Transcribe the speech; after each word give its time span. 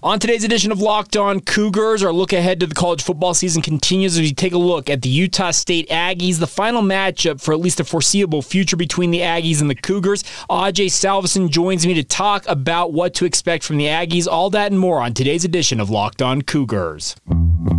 On 0.00 0.20
today's 0.20 0.44
edition 0.44 0.70
of 0.70 0.80
Locked 0.80 1.16
On 1.16 1.40
Cougars, 1.40 2.04
our 2.04 2.12
look 2.12 2.32
ahead 2.32 2.60
to 2.60 2.68
the 2.68 2.74
college 2.74 3.02
football 3.02 3.34
season 3.34 3.62
continues 3.62 4.16
as 4.16 4.20
we 4.20 4.32
take 4.32 4.52
a 4.52 4.58
look 4.58 4.88
at 4.88 5.02
the 5.02 5.08
Utah 5.08 5.50
State 5.50 5.88
Aggies, 5.88 6.38
the 6.38 6.46
final 6.46 6.82
matchup 6.82 7.40
for 7.40 7.52
at 7.52 7.58
least 7.58 7.80
a 7.80 7.84
foreseeable 7.84 8.40
future 8.40 8.76
between 8.76 9.10
the 9.10 9.18
Aggies 9.18 9.60
and 9.60 9.68
the 9.68 9.74
Cougars. 9.74 10.22
Ajay 10.48 10.86
Salvesen 10.86 11.50
joins 11.50 11.84
me 11.84 11.94
to 11.94 12.04
talk 12.04 12.44
about 12.46 12.92
what 12.92 13.12
to 13.14 13.24
expect 13.24 13.64
from 13.64 13.76
the 13.76 13.86
Aggies, 13.86 14.28
all 14.28 14.50
that 14.50 14.70
and 14.70 14.78
more 14.78 15.00
on 15.00 15.14
today's 15.14 15.44
edition 15.44 15.80
of 15.80 15.90
Locked 15.90 16.22
On 16.22 16.42
Cougars. 16.42 17.16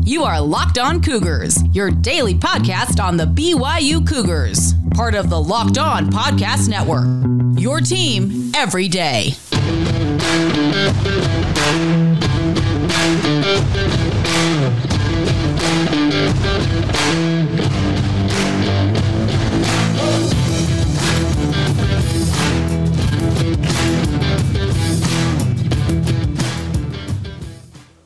You 0.03 0.25
are 0.25 0.41
Locked 0.41 0.77
On 0.77 1.01
Cougars, 1.01 1.63
your 1.73 1.89
daily 1.89 2.35
podcast 2.35 3.01
on 3.01 3.15
the 3.15 3.27
BYU 3.27 4.05
Cougars, 4.05 4.73
part 4.93 5.15
of 5.15 5.29
the 5.29 5.41
Locked 5.41 5.77
On 5.77 6.11
Podcast 6.11 6.67
Network. 6.67 7.07
Your 7.57 7.79
team 7.79 8.51
every 8.53 8.89
day. 8.89 9.35
Thank 13.49 14.03
you. 14.03 14.08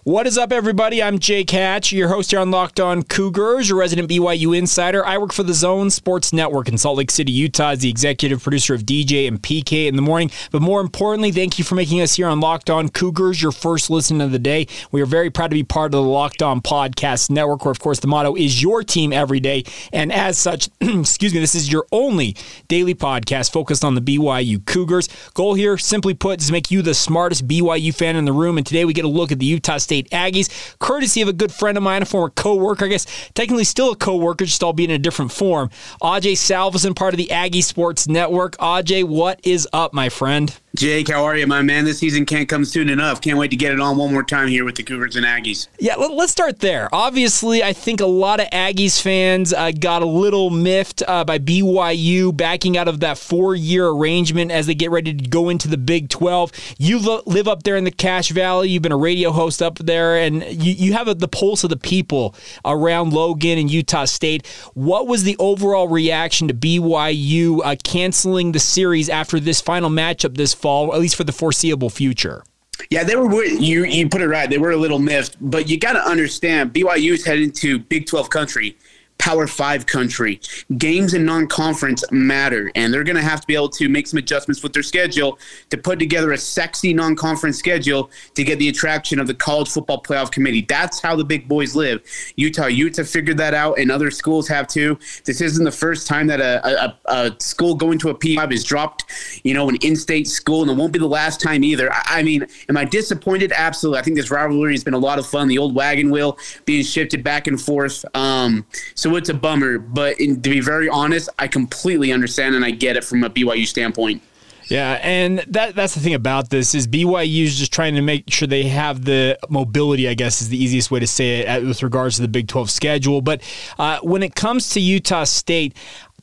What 0.06 0.28
is 0.28 0.38
up, 0.38 0.52
everybody? 0.52 1.02
I'm 1.02 1.18
Jake 1.18 1.50
Hatch, 1.52 1.94
your 1.94 2.09
host 2.09 2.31
here 2.31 2.41
on 2.41 2.52
Locked 2.52 2.81
On 2.81 3.03
Cougars, 3.03 3.69
your 3.69 3.80
resident 3.80 4.09
BYU 4.09 4.53
insider. 4.58 5.06
I 5.06 5.18
work 5.18 5.31
for 5.31 5.44
the 5.44 5.53
Zone 5.53 5.90
Sports 5.90 6.34
Network 6.34 6.68
in 6.68 6.78
Salt 6.78 6.97
Lake 6.97 7.09
City, 7.09 7.31
Utah, 7.31 7.69
as 7.69 7.80
the 7.80 7.90
executive 7.90 8.44
producer 8.44 8.74
of 8.74 8.81
DJ 8.81 9.30
and 9.30 9.42
PK 9.42 9.88
in 9.88 9.96
the 9.96 10.02
morning. 10.02 10.30
But 10.52 10.62
more 10.62 10.81
importantly, 10.81 11.31
thank 11.31 11.58
you 11.58 11.63
for 11.63 11.75
making 11.75 12.02
us 12.02 12.16
here 12.16 12.28
on 12.28 12.42
Locked 12.42 12.69
On 12.69 12.90
Cougars 12.90 13.42
your 13.42 13.53
first 13.53 13.90
listen 13.90 14.19
of 14.19 14.34
the 14.34 14.40
day. 14.40 14.68
We 14.92 15.02
are 15.02 15.06
very 15.06 15.30
proud 15.30 15.52
to 15.52 15.53
be 15.53 15.63
part 15.63 15.86
of 15.86 15.92
the 15.94 16.02
Locked 16.02 16.42
On 16.42 16.59
Podcast 16.59 17.30
Network, 17.30 17.63
where, 17.63 17.72
of 17.72 17.80
course, 17.80 18.02
the 18.02 18.08
motto 18.08 18.36
is 18.36 18.62
your 18.62 18.84
team 18.84 19.13
every 19.13 19.40
day. 19.40 19.63
And 19.94 20.12
as 20.12 20.38
such, 20.38 20.69
excuse 20.81 21.34
me, 21.34 21.40
this 21.40 21.56
is 21.56 21.72
your 21.72 21.86
only 21.94 22.36
daily 22.68 22.94
podcast 22.94 23.53
focused 23.53 23.86
on 23.86 23.96
the 23.96 24.02
BYU 24.02 24.66
Cougars. 24.66 25.08
Goal 25.34 25.53
here, 25.53 25.78
simply 25.78 26.13
put, 26.13 26.42
is 26.42 26.47
to 26.47 26.52
make 26.52 26.72
you 26.72 26.81
the 26.81 26.94
smartest 26.94 27.47
BYU 27.47 27.96
fan 27.96 28.18
in 28.18 28.25
the 28.25 28.34
room. 28.34 28.58
And 28.58 28.68
today 28.68 28.84
we 28.84 28.92
get 28.92 29.06
a 29.06 29.08
look 29.08 29.31
at 29.31 29.40
the 29.40 29.46
Utah 29.46 29.78
State 29.78 29.93
State 29.94 30.09
Aggies, 30.09 30.50
courtesy 30.80 31.22
of 31.22 31.28
a 31.28 31.34
good 31.34 31.52
friend 31.52 31.78
of 31.78 31.84
mine, 31.84 32.02
a 32.02 32.06
former 32.06 32.31
co-worker, 32.31 32.86
I 32.86 32.88
guess 32.88 33.06
technically 33.36 33.64
still 33.64 33.92
a 33.92 33.96
co-worker, 33.96 34.46
just 34.46 34.64
albeit 34.64 34.90
in 34.90 34.96
a 34.96 35.00
different 35.00 35.31
form. 35.31 35.70
Ajay 36.02 36.34
Salvesen, 36.34 36.96
part 36.96 37.14
of 37.14 37.20
the 37.20 37.31
Aggie 37.31 37.62
Sports 37.62 38.08
Network. 38.08 38.58
Ajay, 38.58 39.04
what 39.04 39.40
is 39.44 39.68
up, 39.72 39.94
my 39.94 40.09
friend? 40.09 40.59
Jake, 40.76 41.10
how 41.10 41.24
are 41.24 41.38
you, 41.38 41.46
my 41.46 41.62
man? 41.62 41.86
This 41.86 42.00
season 42.00 42.26
can't 42.26 42.50
come 42.50 42.66
soon 42.66 42.90
enough. 42.90 43.22
Can't 43.22 43.38
wait 43.38 43.52
to 43.52 43.56
get 43.56 43.74
it 43.74 43.80
on 43.80 43.96
one 43.96 44.12
more 44.12 44.24
time 44.24 44.48
here 44.48 44.66
with 44.66 44.74
the 44.74 44.82
Cougars 44.82 45.16
and 45.16 45.24
Aggies. 45.24 45.68
Yeah, 45.78 45.98
let, 45.98 46.10
us 46.10 46.32
start 46.32 46.62
there. 46.62 46.90
Obviously, 46.92 47.64
I 47.64 47.74
think 47.74 48.02
a 48.02 48.08
lot 48.08 48.40
of 48.40 48.48
Aggies 48.50 49.00
fans 49.00 49.54
uh, 49.54 49.70
got 49.70 50.02
a 50.02 50.08
little 50.08 50.50
miffed 50.50 51.04
uh, 51.08 51.26
by 51.26 51.38
BYU 51.38 52.36
backing 52.36 52.76
out 52.76 52.88
of 52.88 53.02
that 53.02 53.20
four 53.20 53.54
year 53.54 53.88
arrangement 53.88 54.50
as 54.50 54.66
they 54.66 54.74
get 54.74 54.90
ready 54.90 55.14
to 55.14 55.30
go 55.30 55.50
into 55.50 55.68
the 55.68 55.78
Big 55.78 56.10
12. 56.10 56.52
You 56.80 56.98
lo- 56.98 57.22
live 57.28 57.48
up 57.48 57.62
there 57.62 57.76
in 57.76 57.84
the 57.84 57.92
Cache 57.92 58.32
Valley. 58.32 58.70
You've 58.70 58.82
been 58.82 58.92
a 58.92 58.98
radio 58.98 59.30
host 59.30 59.62
up 59.62 59.78
there, 59.78 60.18
and 60.18 60.42
you, 60.44 60.72
you 60.72 60.94
have 60.94 61.08
a, 61.08 61.14
the 61.14 61.28
pulse 61.28 61.64
of 61.64 61.70
the 61.70 61.78
people 61.78 62.34
around 62.66 63.14
Logan 63.14 63.60
and 63.60 63.70
Utah 63.70 64.06
State. 64.06 64.48
What 64.74 65.06
was 65.06 65.22
the 65.22 65.36
overall 65.38 65.88
reaction 65.88 66.48
to 66.48 66.54
BYU 66.56 67.60
uh, 67.64 67.76
canceling 67.84 68.54
the 68.54 68.60
series 68.60 69.08
after 69.08 69.40
this 69.40 69.62
final 69.62 69.92
matchup 69.92 70.36
this 70.36 70.62
fall, 70.63 70.96
at 70.96 71.01
least 71.01 71.18
for 71.18 71.25
the 71.25 71.34
foreseeable 71.34 71.90
future. 71.90 72.44
Yeah, 72.90 73.03
they 73.03 73.16
were. 73.16 73.44
You 73.44 73.84
you 73.84 74.07
put 74.09 74.22
it 74.22 74.28
right. 74.28 74.50
They 74.50 74.57
were 74.57 74.72
a 74.72 74.78
little 74.78 74.97
miffed, 74.97 75.38
but 75.40 75.69
you 75.69 75.78
got 75.78 75.94
to 75.94 76.00
understand 76.00 76.74
BYU's 76.74 77.25
heading 77.25 77.51
to 77.51 77.79
Big 77.79 78.07
Twelve 78.07 78.29
country. 78.29 78.78
Power 79.24 79.48
Five 79.48 79.86
country. 79.86 80.42
Games 80.78 81.14
in 81.14 81.24
non 81.24 81.48
conference 81.48 82.04
matter, 82.12 82.70
and 82.76 82.94
they're 82.94 83.06
going 83.06 83.16
to 83.16 83.22
have 83.22 83.40
to 83.40 83.48
be 83.48 83.56
able 83.56 83.70
to 83.70 83.88
make 83.88 84.06
some 84.06 84.18
adjustments 84.18 84.62
with 84.62 84.74
their 84.74 84.84
schedule 84.84 85.40
to 85.70 85.78
put 85.78 85.98
together 85.98 86.34
a 86.34 86.38
sexy 86.38 86.94
non 86.94 87.16
conference 87.16 87.58
schedule 87.58 88.12
to 88.34 88.44
get 88.44 88.60
the 88.60 88.68
attraction 88.68 89.20
of 89.20 89.28
the 89.28 89.34
College 89.34 89.70
Football 89.70 90.04
Playoff 90.04 90.30
Committee. 90.30 90.66
That's 90.68 91.00
how 91.00 91.16
the 91.16 91.24
big 91.24 91.48
boys 91.48 91.74
live. 91.74 92.02
Utah 92.36 92.68
have 92.68 93.10
figured 93.10 93.38
that 93.38 93.54
out, 93.54 93.80
and 93.80 93.90
other 93.90 94.12
schools 94.12 94.46
have 94.50 94.68
too. 94.68 95.00
This 95.24 95.40
isn't 95.40 95.64
the 95.64 95.72
first 95.72 96.06
time 96.06 96.28
that 96.28 96.42
a, 96.42 96.84
a, 96.84 97.00
a 97.06 97.36
school 97.40 97.76
going 97.76 98.00
to 98.00 98.10
a 98.10 98.16
P5 98.16 98.52
is 98.52 98.66
dropped, 98.66 99.06
you 99.46 99.54
know, 99.54 99.70
an 99.70 99.78
in 99.78 99.96
state 99.96 100.28
school, 100.28 100.64
and 100.64 100.72
it 100.72 100.76
won't 100.76 100.92
be 100.92 101.00
the 101.00 101.08
last 101.08 101.40
time 101.40 101.64
either. 101.64 101.90
I, 101.94 102.04
I 102.08 102.24
mean, 102.24 102.46
am 102.68 102.76
I 102.76 102.84
disappointed? 102.84 103.54
Absolutely. 103.56 104.00
I 104.00 104.04
think 104.04 104.18
this 104.18 104.30
rivalry 104.30 104.74
has 104.74 104.84
been 104.84 104.94
a 104.94 105.00
lot 105.00 105.18
of 105.18 105.26
fun. 105.26 105.48
The 105.48 105.60
old 105.60 105.74
wagon 105.74 106.10
wheel 106.10 106.38
being 106.66 106.84
shifted 106.84 107.24
back 107.24 107.48
and 107.48 107.62
forth. 107.62 108.04
Um, 108.14 108.66
so 108.96 109.12
it's 109.15 109.30
a 109.30 109.33
bummer, 109.33 109.77
but 109.77 110.19
in, 110.19 110.42
to 110.42 110.50
be 110.50 110.60
very 110.60 110.89
honest, 110.89 111.30
I 111.39 111.48
completely 111.48 112.12
understand 112.12 112.56
and 112.56 112.63
I 112.63 112.71
get 112.71 112.98
it 112.98 113.04
from 113.04 113.24
a 113.24 113.30
BYU 113.30 113.68
standpoint. 113.68 114.21
Yeah, 114.68 115.00
and 115.01 115.39
that 115.50 115.75
that's 115.75 115.94
the 115.94 116.00
thing 116.00 116.13
about 116.13 116.50
this 116.50 116.74
is 116.74 116.88
BYU 116.88 117.44
is 117.44 117.57
just 117.57 117.74
trying 117.74 117.95
to 117.95 118.01
make 118.01 118.31
sure 118.31 118.48
they 118.48 118.63
have 118.63 119.04
the 119.04 119.38
mobility. 119.50 120.07
I 120.07 120.13
guess 120.13 120.42
is 120.42 120.50
the 120.50 120.62
easiest 120.62 120.89
way 120.89 121.00
to 121.00 121.07
say 121.07 121.39
it 121.42 121.63
with 121.63 121.83
regards 121.83 122.15
to 122.15 122.21
the 122.21 122.27
Big 122.27 122.48
Twelve 122.48 122.69
schedule. 122.69 123.21
But 123.21 123.42
uh, 123.77 124.00
when 124.01 124.24
it 124.24 124.36
comes 124.36 124.69
to 124.71 124.80
Utah 124.80 125.25
State, 125.25 125.75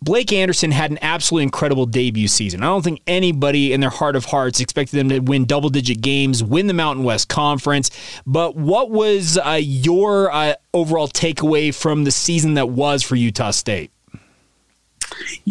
Blake 0.03 0.33
Anderson 0.33 0.71
had 0.71 0.91
an 0.91 0.99
absolutely 1.03 1.43
incredible 1.43 1.85
debut 1.85 2.27
season. 2.27 2.63
I 2.63 2.67
don't 2.67 2.83
think 2.83 3.03
anybody 3.07 3.73
in 3.73 3.81
their 3.81 3.91
heart 3.91 4.17
of 4.17 4.25
hearts 4.25 4.59
expected 4.59 4.97
them 4.97 5.11
to 5.11 5.19
win 5.19 5.45
double 5.45 5.69
digit 5.69 6.01
games, 6.01 6.43
win 6.43 6.69
the 6.69 6.75
Mountain 6.75 7.05
West 7.05 7.29
Conference. 7.29 7.91
But 8.27 8.57
what 8.57 8.91
was 8.91 9.37
uh, 9.37 9.61
your 9.63 10.33
uh, 10.33 10.55
overall 10.73 11.09
takeaway 11.09 11.75
from 11.75 12.05
the 12.05 12.11
season 12.11 12.55
that 12.55 12.71
was 12.71 13.03
for 13.03 13.17
Utah 13.17 13.51
State? 13.51 13.91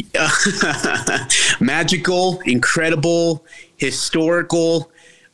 Magical, 1.59 2.41
incredible, 2.45 3.45
historical. 3.77 4.91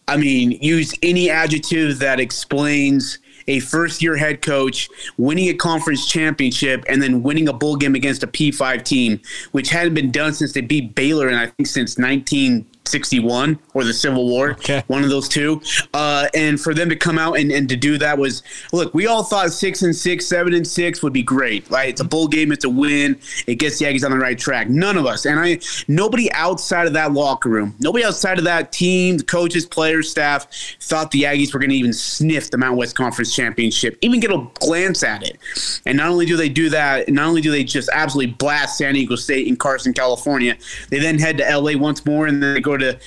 I 0.09 0.17
mean, 0.17 0.51
use 0.51 0.93
any 1.01 1.29
adjective 1.29 1.99
that 1.99 2.19
explains 2.19 3.19
a 3.47 3.59
first 3.59 4.01
year 4.01 4.15
head 4.15 4.41
coach, 4.41 4.89
winning 5.17 5.49
a 5.49 5.53
conference 5.53 6.07
championship, 6.07 6.83
and 6.87 7.01
then 7.01 7.23
winning 7.23 7.47
a 7.47 7.53
bowl 7.53 7.75
game 7.75 7.95
against 7.95 8.23
a 8.23 8.27
P5 8.27 8.83
team, 8.83 9.21
which 9.51 9.69
hadn't 9.69 9.93
been 9.93 10.11
done 10.11 10.33
since 10.33 10.53
they 10.53 10.61
beat 10.61 10.95
Baylor, 10.95 11.27
and 11.27 11.37
I 11.37 11.47
think 11.47 11.67
since 11.67 11.95
19- 11.95 12.65
61 12.87 13.59
or 13.73 13.83
the 13.83 13.93
Civil 13.93 14.27
War, 14.27 14.51
okay. 14.51 14.83
one 14.87 15.03
of 15.03 15.09
those 15.09 15.27
two. 15.27 15.61
Uh, 15.93 16.27
and 16.33 16.59
for 16.59 16.73
them 16.73 16.89
to 16.89 16.95
come 16.95 17.17
out 17.17 17.37
and, 17.37 17.51
and 17.51 17.67
to 17.69 17.75
do 17.75 17.97
that 17.97 18.17
was 18.17 18.43
look, 18.71 18.93
we 18.93 19.07
all 19.07 19.23
thought 19.23 19.51
six 19.51 19.81
and 19.81 19.95
six, 19.95 20.25
seven 20.25 20.53
and 20.53 20.67
six 20.67 21.01
would 21.01 21.13
be 21.13 21.23
great. 21.23 21.69
Right? 21.69 21.89
It's 21.89 22.01
a 22.01 22.05
bowl 22.05 22.27
game, 22.27 22.51
it's 22.51 22.65
a 22.65 22.69
win, 22.69 23.19
it 23.47 23.55
gets 23.55 23.79
the 23.79 23.85
Aggies 23.85 24.03
on 24.03 24.11
the 24.11 24.17
right 24.17 24.37
track. 24.37 24.69
None 24.69 24.97
of 24.97 25.05
us, 25.05 25.25
and 25.25 25.39
I 25.39 25.59
nobody 25.87 26.31
outside 26.33 26.87
of 26.87 26.93
that 26.93 27.11
locker 27.11 27.49
room, 27.49 27.75
nobody 27.79 28.03
outside 28.03 28.37
of 28.37 28.45
that 28.45 28.71
team, 28.71 29.17
the 29.17 29.23
coaches, 29.23 29.65
players, 29.65 30.09
staff 30.09 30.47
thought 30.81 31.11
the 31.11 31.23
Aggies 31.23 31.53
were 31.53 31.59
going 31.59 31.69
to 31.69 31.75
even 31.75 31.93
sniff 31.93 32.51
the 32.51 32.57
Mountain 32.57 32.77
West 32.77 32.95
Conference 32.95 33.35
Championship, 33.35 33.97
even 34.01 34.19
get 34.19 34.31
a 34.31 34.47
glance 34.59 35.03
at 35.03 35.23
it. 35.23 35.37
And 35.85 35.97
not 35.97 36.09
only 36.09 36.25
do 36.25 36.37
they 36.37 36.49
do 36.49 36.69
that, 36.69 37.09
not 37.09 37.27
only 37.27 37.41
do 37.41 37.51
they 37.51 37.63
just 37.63 37.89
absolutely 37.91 38.33
blast 38.33 38.77
San 38.77 38.93
Diego 38.93 39.15
State 39.15 39.47
in 39.47 39.55
Carson, 39.55 39.93
California, 39.93 40.57
they 40.89 40.99
then 40.99 41.19
head 41.19 41.37
to 41.37 41.57
LA 41.57 41.77
once 41.77 42.05
more 42.05 42.27
and 42.27 42.41
then 42.41 42.53
they 42.53 42.61
go 42.61 42.74
to 42.77 42.99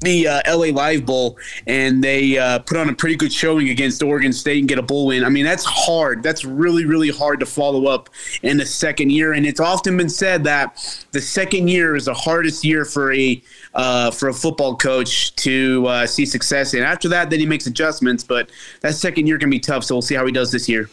the 0.00 0.28
uh, 0.28 0.42
LA 0.46 0.66
Live 0.66 1.06
Bowl 1.06 1.38
and 1.66 2.04
they 2.04 2.36
uh, 2.36 2.58
put 2.60 2.76
on 2.76 2.88
a 2.88 2.94
pretty 2.94 3.16
good 3.16 3.32
showing 3.32 3.70
against 3.70 4.02
Oregon 4.02 4.32
State 4.32 4.58
and 4.58 4.68
get 4.68 4.78
a 4.78 4.82
bowl 4.82 5.06
win. 5.06 5.24
I 5.24 5.30
mean, 5.30 5.44
that's 5.44 5.64
hard. 5.64 6.22
That's 6.22 6.44
really, 6.44 6.84
really 6.84 7.10
hard 7.10 7.40
to 7.40 7.46
follow 7.46 7.86
up 7.86 8.10
in 8.42 8.58
the 8.58 8.66
second 8.66 9.10
year. 9.10 9.32
And 9.32 9.46
it's 9.46 9.60
often 9.60 9.96
been 9.96 10.10
said 10.10 10.44
that 10.44 11.04
the 11.12 11.20
second 11.20 11.68
year 11.68 11.96
is 11.96 12.04
the 12.04 12.14
hardest 12.14 12.64
year 12.64 12.84
for 12.84 13.12
a 13.12 13.42
uh, 13.74 14.10
for 14.10 14.28
a 14.28 14.34
football 14.34 14.76
coach 14.76 15.34
to 15.36 15.86
uh, 15.86 16.06
see 16.06 16.26
success. 16.26 16.74
And 16.74 16.82
after 16.82 17.08
that, 17.08 17.30
then 17.30 17.40
he 17.40 17.46
makes 17.46 17.66
adjustments. 17.66 18.22
But 18.22 18.50
that 18.82 18.94
second 18.94 19.26
year 19.26 19.38
can 19.38 19.50
be 19.50 19.60
tough. 19.60 19.84
So 19.84 19.94
we'll 19.94 20.02
see 20.02 20.14
how 20.14 20.26
he 20.26 20.32
does 20.32 20.52
this 20.52 20.68
year. 20.68 20.90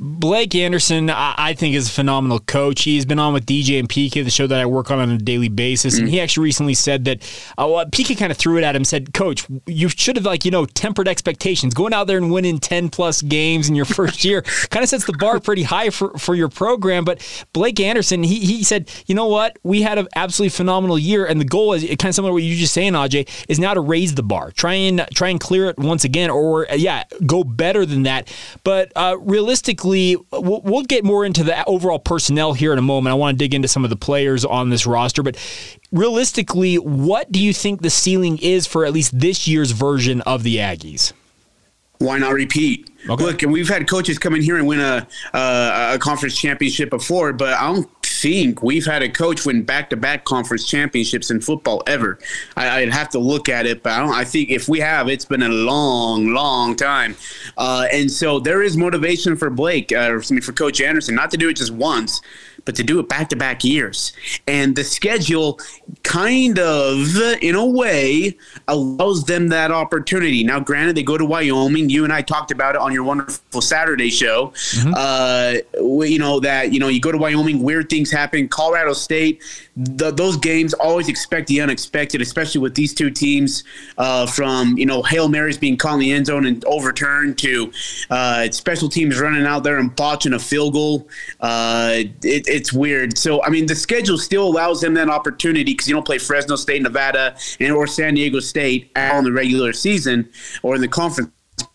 Blake 0.00 0.54
Anderson, 0.54 1.10
I 1.10 1.54
think, 1.54 1.74
is 1.74 1.88
a 1.88 1.90
phenomenal 1.90 2.38
coach. 2.38 2.82
He's 2.82 3.04
been 3.04 3.18
on 3.18 3.32
with 3.32 3.46
DJ 3.46 3.80
and 3.80 3.88
PK, 3.88 4.22
the 4.22 4.30
show 4.30 4.46
that 4.46 4.60
I 4.60 4.66
work 4.66 4.90
on 4.90 5.00
on 5.00 5.10
a 5.10 5.18
daily 5.18 5.48
basis, 5.48 5.94
mm-hmm. 5.94 6.04
and 6.04 6.12
he 6.12 6.20
actually 6.20 6.44
recently 6.44 6.74
said 6.74 7.04
that 7.06 7.22
uh, 7.58 7.66
well, 7.66 7.84
PK 7.86 8.16
kind 8.16 8.30
of 8.30 8.38
threw 8.38 8.58
it 8.58 8.64
at 8.64 8.76
him, 8.76 8.84
said, 8.84 9.12
"Coach, 9.12 9.46
you 9.66 9.88
should 9.88 10.14
have 10.14 10.24
like 10.24 10.44
you 10.44 10.52
know 10.52 10.66
tempered 10.66 11.08
expectations. 11.08 11.74
Going 11.74 11.92
out 11.92 12.06
there 12.06 12.18
and 12.18 12.30
winning 12.30 12.58
ten 12.58 12.90
plus 12.90 13.22
games 13.22 13.68
in 13.68 13.74
your 13.74 13.84
first 13.98 14.24
year 14.24 14.42
kind 14.42 14.84
of 14.84 14.88
sets 14.88 15.04
the 15.04 15.12
bar 15.14 15.40
pretty 15.40 15.64
high 15.64 15.90
for, 15.90 16.16
for 16.18 16.34
your 16.34 16.48
program." 16.48 17.04
But 17.04 17.46
Blake 17.52 17.80
Anderson, 17.80 18.22
he 18.22 18.38
he 18.38 18.62
said, 18.62 18.90
"You 19.06 19.16
know 19.16 19.26
what? 19.26 19.58
We 19.64 19.82
had 19.82 19.98
an 19.98 20.06
absolutely 20.14 20.50
phenomenal 20.50 20.98
year, 20.98 21.26
and 21.26 21.40
the 21.40 21.44
goal 21.44 21.72
is 21.72 21.82
kind 21.82 22.06
of 22.06 22.14
similar 22.14 22.30
to 22.30 22.34
what 22.34 22.42
you 22.44 22.54
just 22.54 22.74
saying, 22.74 22.92
Ajay, 22.92 23.28
is 23.48 23.58
now 23.58 23.74
to 23.74 23.80
raise 23.80 24.14
the 24.14 24.22
bar, 24.22 24.52
try 24.52 24.74
and 24.74 25.06
try 25.12 25.28
and 25.28 25.40
clear 25.40 25.66
it 25.70 25.78
once 25.78 26.04
again, 26.04 26.30
or 26.30 26.68
yeah, 26.76 27.02
go 27.26 27.42
better 27.42 27.84
than 27.84 28.04
that. 28.04 28.32
But 28.62 28.92
uh, 28.94 29.16
realistically." 29.18 29.87
We'll, 29.88 30.60
we'll 30.62 30.82
get 30.82 31.04
more 31.04 31.24
into 31.24 31.42
the 31.42 31.64
overall 31.66 31.98
personnel 31.98 32.52
here 32.52 32.72
in 32.72 32.78
a 32.78 32.82
moment. 32.82 33.12
I 33.12 33.14
want 33.14 33.38
to 33.38 33.44
dig 33.44 33.54
into 33.54 33.68
some 33.68 33.84
of 33.84 33.90
the 33.90 33.96
players 33.96 34.44
on 34.44 34.70
this 34.70 34.86
roster, 34.86 35.22
but 35.22 35.36
realistically, 35.92 36.76
what 36.76 37.30
do 37.32 37.42
you 37.42 37.52
think 37.52 37.82
the 37.82 37.90
ceiling 37.90 38.38
is 38.38 38.66
for 38.66 38.84
at 38.84 38.92
least 38.92 39.18
this 39.18 39.48
year's 39.48 39.70
version 39.70 40.20
of 40.22 40.42
the 40.42 40.56
Aggies? 40.56 41.12
Why 41.98 42.18
not 42.18 42.32
repeat? 42.32 42.90
Okay. 43.08 43.24
Look, 43.24 43.42
and 43.42 43.52
we've 43.52 43.68
had 43.68 43.88
coaches 43.88 44.18
come 44.18 44.34
in 44.34 44.42
here 44.42 44.56
and 44.56 44.66
win 44.66 44.80
a, 44.80 45.06
a, 45.34 45.94
a 45.94 45.98
conference 45.98 46.36
championship 46.36 46.90
before, 46.90 47.32
but 47.32 47.54
I 47.54 47.72
don't 47.72 47.90
think 48.20 48.62
we've 48.62 48.86
had 48.86 49.02
a 49.02 49.08
coach 49.08 49.46
win 49.46 49.62
back-to-back 49.62 50.24
conference 50.24 50.66
championships 50.66 51.30
in 51.30 51.40
football 51.40 51.82
ever. 51.86 52.18
I, 52.56 52.80
would 52.80 52.92
have 52.92 53.08
to 53.10 53.18
look 53.18 53.48
at 53.48 53.66
it, 53.66 53.82
but 53.82 53.92
I, 53.92 54.20
I 54.20 54.24
think 54.24 54.50
if 54.50 54.68
we 54.68 54.80
have, 54.80 55.08
it's 55.08 55.24
been 55.24 55.42
a 55.42 55.48
long, 55.48 56.32
long 56.32 56.76
time. 56.76 57.16
Uh, 57.56 57.86
and 57.92 58.10
so 58.10 58.40
there 58.40 58.62
is 58.62 58.76
motivation 58.76 59.36
for 59.36 59.50
Blake, 59.50 59.92
uh, 59.92 60.18
for 60.20 60.52
Coach 60.52 60.80
Anderson, 60.80 61.14
not 61.14 61.30
to 61.30 61.36
do 61.36 61.48
it 61.48 61.54
just 61.54 61.72
once, 61.72 62.20
but 62.68 62.76
to 62.76 62.84
do 62.84 63.00
it 63.00 63.08
back 63.08 63.30
to 63.30 63.34
back 63.34 63.64
years. 63.64 64.12
And 64.46 64.76
the 64.76 64.84
schedule 64.84 65.58
kind 66.02 66.58
of, 66.58 67.16
in 67.40 67.54
a 67.54 67.64
way, 67.64 68.36
allows 68.68 69.24
them 69.24 69.48
that 69.48 69.70
opportunity. 69.70 70.44
Now, 70.44 70.60
granted, 70.60 70.94
they 70.94 71.02
go 71.02 71.16
to 71.16 71.24
Wyoming. 71.24 71.88
You 71.88 72.04
and 72.04 72.12
I 72.12 72.20
talked 72.20 72.50
about 72.50 72.74
it 72.74 72.82
on 72.82 72.92
your 72.92 73.04
wonderful 73.04 73.62
Saturday 73.62 74.10
show. 74.10 74.48
Mm-hmm. 74.48 74.92
Uh, 74.94 76.04
you 76.04 76.18
know, 76.18 76.40
that, 76.40 76.70
you 76.74 76.78
know, 76.78 76.88
you 76.88 77.00
go 77.00 77.10
to 77.10 77.16
Wyoming, 77.16 77.62
weird 77.62 77.88
things 77.88 78.10
happen. 78.10 78.48
Colorado 78.48 78.92
State, 78.92 79.42
the, 79.78 80.10
those 80.10 80.36
games 80.36 80.74
always 80.74 81.08
expect 81.08 81.46
the 81.46 81.60
unexpected, 81.60 82.20
especially 82.20 82.60
with 82.60 82.74
these 82.74 82.92
two 82.92 83.10
teams 83.10 83.62
uh, 83.96 84.26
from, 84.26 84.76
you 84.76 84.84
know, 84.84 85.02
Hail 85.02 85.28
Marys 85.28 85.56
being 85.56 85.76
caught 85.76 85.94
in 85.94 86.00
the 86.00 86.12
end 86.12 86.26
zone 86.26 86.46
and 86.46 86.64
overturned 86.64 87.38
to 87.38 87.72
uh, 88.10 88.50
special 88.50 88.88
teams 88.88 89.20
running 89.20 89.46
out 89.46 89.62
there 89.62 89.78
and 89.78 89.94
botching 89.94 90.32
a 90.32 90.38
field 90.38 90.72
goal. 90.72 91.08
Uh, 91.40 91.92
it, 91.94 92.24
it 92.24 92.48
it's 92.48 92.72
weird. 92.72 93.16
So 93.16 93.42
I 93.44 93.50
mean, 93.50 93.66
the 93.66 93.76
schedule 93.76 94.18
still 94.18 94.46
allows 94.48 94.80
them 94.80 94.94
that 94.94 95.08
opportunity 95.08 95.72
because 95.72 95.86
you 95.86 95.94
don't 95.94 96.06
play 96.06 96.18
Fresno 96.18 96.56
State, 96.56 96.82
Nevada, 96.82 97.36
and 97.60 97.72
or 97.72 97.86
San 97.86 98.14
Diego 98.14 98.40
State 98.40 98.90
on 98.96 99.22
the 99.22 99.32
regular 99.32 99.72
season 99.72 100.28
or 100.62 100.74
in 100.74 100.80
the 100.80 100.88
conference 100.88 101.30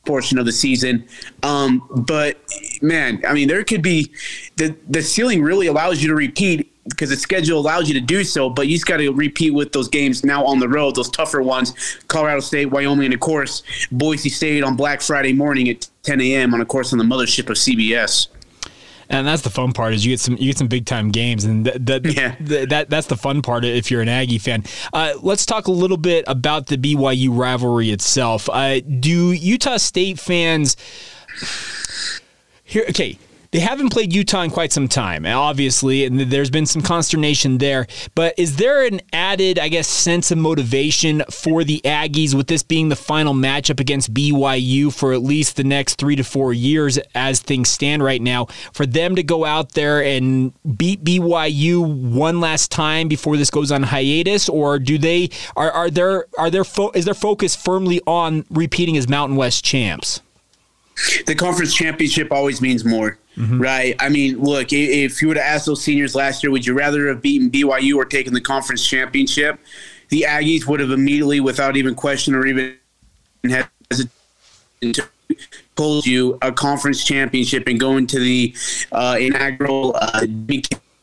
portion 0.06 0.38
of 0.38 0.46
the 0.46 0.52
season. 0.52 1.08
Um, 1.44 1.88
but 2.08 2.38
man, 2.82 3.24
I 3.26 3.34
mean, 3.34 3.48
there 3.48 3.64
could 3.64 3.82
be 3.82 4.12
the 4.58 4.76
the 4.90 5.02
ceiling 5.02 5.42
really 5.42 5.68
allows 5.68 6.02
you 6.02 6.10
to 6.10 6.16
repeat 6.16 6.73
because 6.90 7.10
the 7.10 7.18
schedule 7.18 7.60
allows 7.60 7.88
you 7.88 7.94
to 7.94 8.02
do 8.02 8.24
so, 8.24 8.50
but 8.50 8.68
you 8.68 8.76
just 8.76 8.86
got 8.86 8.98
to 8.98 9.12
repeat 9.12 9.52
with 9.52 9.72
those 9.72 9.88
games 9.88 10.24
now 10.24 10.46
on 10.46 10.60
the 10.60 10.68
road, 10.68 10.96
those 10.96 11.10
tougher 11.10 11.42
ones, 11.42 11.74
Colorado 12.08 12.42
State, 12.42 12.68
Wyoming, 12.68 13.06
and 13.06 13.14
of 13.14 13.20
course 13.20 13.64
Boise 13.92 14.30
State 14.30 14.64
on 14.64 14.76
Black 14.76 15.02
Friday 15.02 15.34
morning 15.34 15.70
at 15.70 15.88
10 16.04 16.20
a.m. 16.22 16.54
on 16.54 16.62
of 16.62 16.68
course 16.68 16.92
on 16.92 17.00
the 17.00 17.06
mothership 17.06 17.50
of 17.50 17.58
CBS 17.58 18.28
and 19.10 19.28
that's 19.28 19.42
the 19.42 19.50
fun 19.50 19.74
part 19.74 19.94
is 19.94 20.06
you 20.06 20.12
get 20.12 20.20
some 20.20 20.36
you 20.38 20.48
get 20.48 20.58
some 20.58 20.68
big 20.68 20.86
time 20.86 21.12
games, 21.12 21.46
and 21.46 21.66
that 21.66 21.86
that, 21.86 22.06
yeah. 22.06 22.36
that 22.68 22.90
that's 22.90 23.08
the 23.08 23.18
fun 23.18 23.42
part 23.42 23.66
if 23.66 23.92
you're 23.92 24.02
an 24.02 24.10
Aggie 24.10 24.38
fan. 24.38 24.64
Uh, 24.92 25.14
let's 25.22 25.46
talk 25.46 25.68
a 25.68 25.72
little 25.72 25.98
bit 25.98 26.24
about 26.28 26.68
the 26.68 26.78
BYU 26.78 27.38
rivalry 27.38 27.92
itself. 27.92 28.50
Uh, 28.50 28.80
do 28.80 29.32
Utah 29.32 29.78
State 29.78 30.20
fans 30.20 30.76
here? 32.64 32.86
Okay, 32.90 33.18
they 33.54 33.60
haven't 33.60 33.90
played 33.90 34.12
Utah 34.12 34.42
in 34.42 34.50
quite 34.50 34.74
some 34.74 34.88
time, 34.88 35.28
obviously, 35.28 36.06
and 36.06 36.20
there's 36.20 36.50
been 36.50 36.66
some 36.66 36.82
consternation 36.82 37.60
there. 37.60 37.86
But 38.16 38.34
is 38.36 38.56
there 38.56 38.84
an 38.84 39.00
added, 39.14 39.60
I 39.60 39.70
guess, 39.70 39.88
sense 39.88 40.32
of 40.32 40.40
motivation 40.40 41.22
for 41.30 41.64
the 41.64 41.80
Aggies 41.86 42.34
with 42.34 42.48
this 42.48 42.64
being 42.64 42.90
the 42.90 42.96
final 42.96 43.36
matchup 43.36 43.80
against 43.80 44.12
BYU 44.12 44.92
for 44.92 45.14
at 45.14 45.22
least 45.22 45.56
the 45.56 45.64
next 45.64 46.00
three 46.00 46.16
to 46.16 46.24
four 46.24 46.52
years 46.52 46.98
as 47.14 47.42
things 47.42 47.70
stand 47.70 48.04
right 48.04 48.24
now, 48.24 48.48
for 48.74 48.88
them 48.88 49.16
to 49.16 49.22
go 49.22 49.46
out 49.46 49.74
there 49.74 50.04
and 50.04 50.52
beat 50.76 51.04
BYU 51.04 52.12
one 52.12 52.40
last 52.40 52.72
time 52.72 53.08
before 53.08 53.38
this 53.38 53.52
goes 53.52 53.72
on 53.72 53.84
hiatus, 53.84 54.50
or 54.50 54.80
do 54.80 54.98
they 54.98 55.30
are 55.56 55.72
are 55.72 55.92
there 55.92 56.26
are 56.40 56.50
there 56.50 56.64
fo- 56.64 56.92
is 56.96 57.06
their 57.06 57.14
focus 57.14 57.56
firmly 57.56 58.02
on 58.08 58.46
repeating 58.50 58.98
as 58.98 59.08
Mountain 59.08 59.38
West 59.38 59.64
champs? 59.64 60.22
The 61.28 61.36
conference 61.36 61.76
championship 61.76 62.32
always 62.32 62.60
means 62.60 62.84
more. 62.84 63.20
Mm-hmm. 63.38 63.60
Right. 63.60 63.96
I 64.00 64.10
mean, 64.10 64.40
look, 64.40 64.68
if 64.72 65.22
you 65.22 65.28
would 65.28 65.38
have 65.38 65.56
asked 65.56 65.66
those 65.66 65.84
seniors 65.84 66.14
last 66.14 66.44
year, 66.44 66.52
would 66.52 66.66
you 66.66 66.74
rather 66.74 67.08
have 67.08 67.22
beaten 67.22 67.50
BYU 67.50 67.96
or 67.96 68.06
taken 68.06 68.34
the 68.34 68.42
conference 68.42 68.88
championship? 68.88 69.60
The 70.10 70.26
Aggies 70.28 70.68
would 70.68 70.80
have 70.80 70.92
immediately, 70.92 71.40
without 71.40 71.76
even 71.76 71.96
question 71.96 72.36
or 72.36 72.46
even 72.46 72.78
hesitation, 73.44 74.12
told 75.76 76.06
you 76.06 76.38
a 76.42 76.52
conference 76.52 77.04
championship 77.04 77.68
and 77.68 77.80
go 77.80 77.98
into 77.98 78.20
the 78.20 78.54
uh, 78.92 79.18
inaugural 79.20 79.96
uh, 79.96 80.22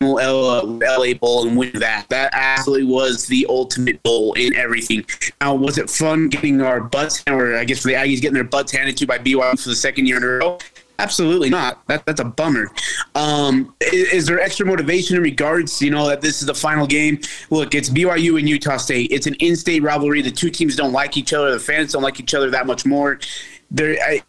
LA 0.00 1.14
Bowl 1.14 1.46
and 1.46 1.56
win 1.56 1.72
that. 1.74 2.06
That 2.08 2.30
absolutely 2.32 2.86
was 2.86 3.26
the 3.26 3.46
ultimate 3.48 4.02
goal 4.02 4.32
in 4.34 4.54
everything. 4.54 5.04
Now, 5.40 5.54
was 5.54 5.78
it 5.78 5.90
fun 5.90 6.28
getting 6.28 6.62
our 6.62 6.80
butts, 6.80 7.22
or 7.28 7.56
I 7.56 7.64
guess 7.64 7.82
for 7.82 7.88
the 7.88 7.94
Aggies 7.94 8.20
getting 8.20 8.34
their 8.34 8.44
butts 8.44 8.72
handed 8.72 8.96
to 8.98 9.06
by 9.06 9.18
BYU 9.18 9.60
for 9.60 9.68
the 9.68 9.76
second 9.76 10.06
year 10.06 10.18
in 10.18 10.22
a 10.22 10.26
row? 10.26 10.58
Absolutely 11.00 11.48
not. 11.48 11.86
That, 11.86 12.04
that's 12.04 12.20
a 12.20 12.24
bummer. 12.24 12.70
Um, 13.14 13.74
is, 13.80 14.12
is, 14.12 14.26
there 14.26 14.38
extra 14.38 14.66
motivation 14.66 15.16
in 15.16 15.22
regards, 15.22 15.80
you 15.80 15.90
know, 15.90 16.06
that 16.08 16.20
this 16.20 16.42
is 16.42 16.46
the 16.46 16.54
final 16.54 16.86
game? 16.86 17.20
Look, 17.48 17.74
it's 17.74 17.88
BYU 17.88 18.38
and 18.38 18.46
Utah 18.46 18.76
State. 18.76 19.10
It's 19.10 19.26
an 19.26 19.34
in-state 19.34 19.82
rivalry. 19.82 20.20
The 20.20 20.30
two 20.30 20.50
teams 20.50 20.76
don't 20.76 20.92
like 20.92 21.16
each 21.16 21.32
other. 21.32 21.52
The 21.52 21.60
fans 21.60 21.92
don't 21.92 22.02
like 22.02 22.20
each 22.20 22.34
other 22.34 22.50
that 22.50 22.66
much 22.66 22.84
more. 22.84 23.18
There, 23.70 23.96
I, 24.02 24.22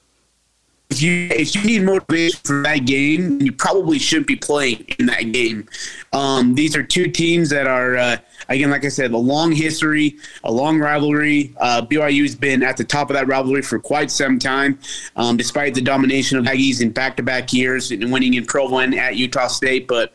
if 0.92 1.02
you 1.02 1.28
if 1.32 1.56
you 1.56 1.64
need 1.64 1.84
motivation 1.84 2.40
for 2.44 2.62
that 2.64 2.86
game, 2.86 3.42
you 3.42 3.52
probably 3.52 3.98
shouldn't 3.98 4.28
be 4.28 4.36
playing 4.36 4.86
in 5.00 5.06
that 5.08 5.32
game. 5.32 5.68
Um, 6.14 6.54
these 6.56 6.76
are 6.76 6.84
two 6.84 7.08
teams 7.08 7.50
that 7.50 7.68
are. 7.68 7.98
Uh, 7.98 8.18
again, 8.50 8.70
like 8.70 8.84
I 8.84 8.90
said, 8.90 9.12
a 9.12 9.18
long 9.18 9.52
history, 9.52 10.18
a 10.44 10.52
long 10.52 10.80
rivalry. 10.80 11.54
Uh, 11.58 11.82
BYU's 11.84 12.36
been 12.36 12.62
at 12.64 12.78
the 12.78 12.84
top 12.84 13.10
of 13.10 13.16
that 13.16 13.28
rivalry 13.28 13.62
for 13.62 13.80
quite 13.80 14.12
some 14.12 14.38
time, 14.38 14.78
um, 15.16 15.38
despite 15.38 15.74
the 15.74 15.82
domination 15.82 16.38
of 16.38 16.46
Aggies 16.46 16.82
in 16.82 16.92
back-to-back 16.92 17.54
years 17.54 17.92
and 17.92 18.12
winning 18.12 18.34
in 18.34 18.46
Provo 18.46 18.80
and 18.80 18.94
at 18.94 19.16
Utah 19.16 19.48
State. 19.48 19.88
But 19.88 20.14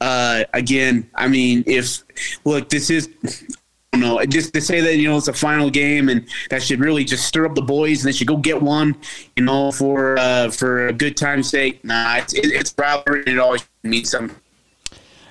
uh, 0.00 0.44
again, 0.52 1.08
I 1.14 1.28
mean, 1.28 1.64
if 1.66 2.02
look, 2.44 2.68
this 2.68 2.90
is 2.90 3.08
don't 3.92 4.00
know. 4.00 4.24
Just 4.24 4.52
to 4.54 4.60
say 4.60 4.80
that 4.80 4.96
you 4.96 5.08
know 5.08 5.16
it's 5.16 5.28
a 5.28 5.32
final 5.32 5.70
game 5.70 6.08
and 6.08 6.26
that 6.50 6.62
should 6.62 6.80
really 6.80 7.04
just 7.04 7.26
stir 7.26 7.46
up 7.46 7.54
the 7.54 7.62
boys 7.62 8.02
and 8.02 8.08
they 8.08 8.16
should 8.16 8.26
go 8.26 8.36
get 8.36 8.60
one, 8.60 8.96
you 9.36 9.44
know, 9.44 9.72
for 9.72 10.18
uh, 10.18 10.50
for 10.50 10.88
a 10.88 10.92
good 10.92 11.16
time's 11.16 11.48
sake. 11.48 11.84
Nah, 11.84 12.16
it's 12.16 12.34
it's 12.34 12.74
rivalry 12.78 13.20
and 13.20 13.28
it 13.28 13.38
always 13.38 13.68
means 13.82 14.10
something. 14.10 14.36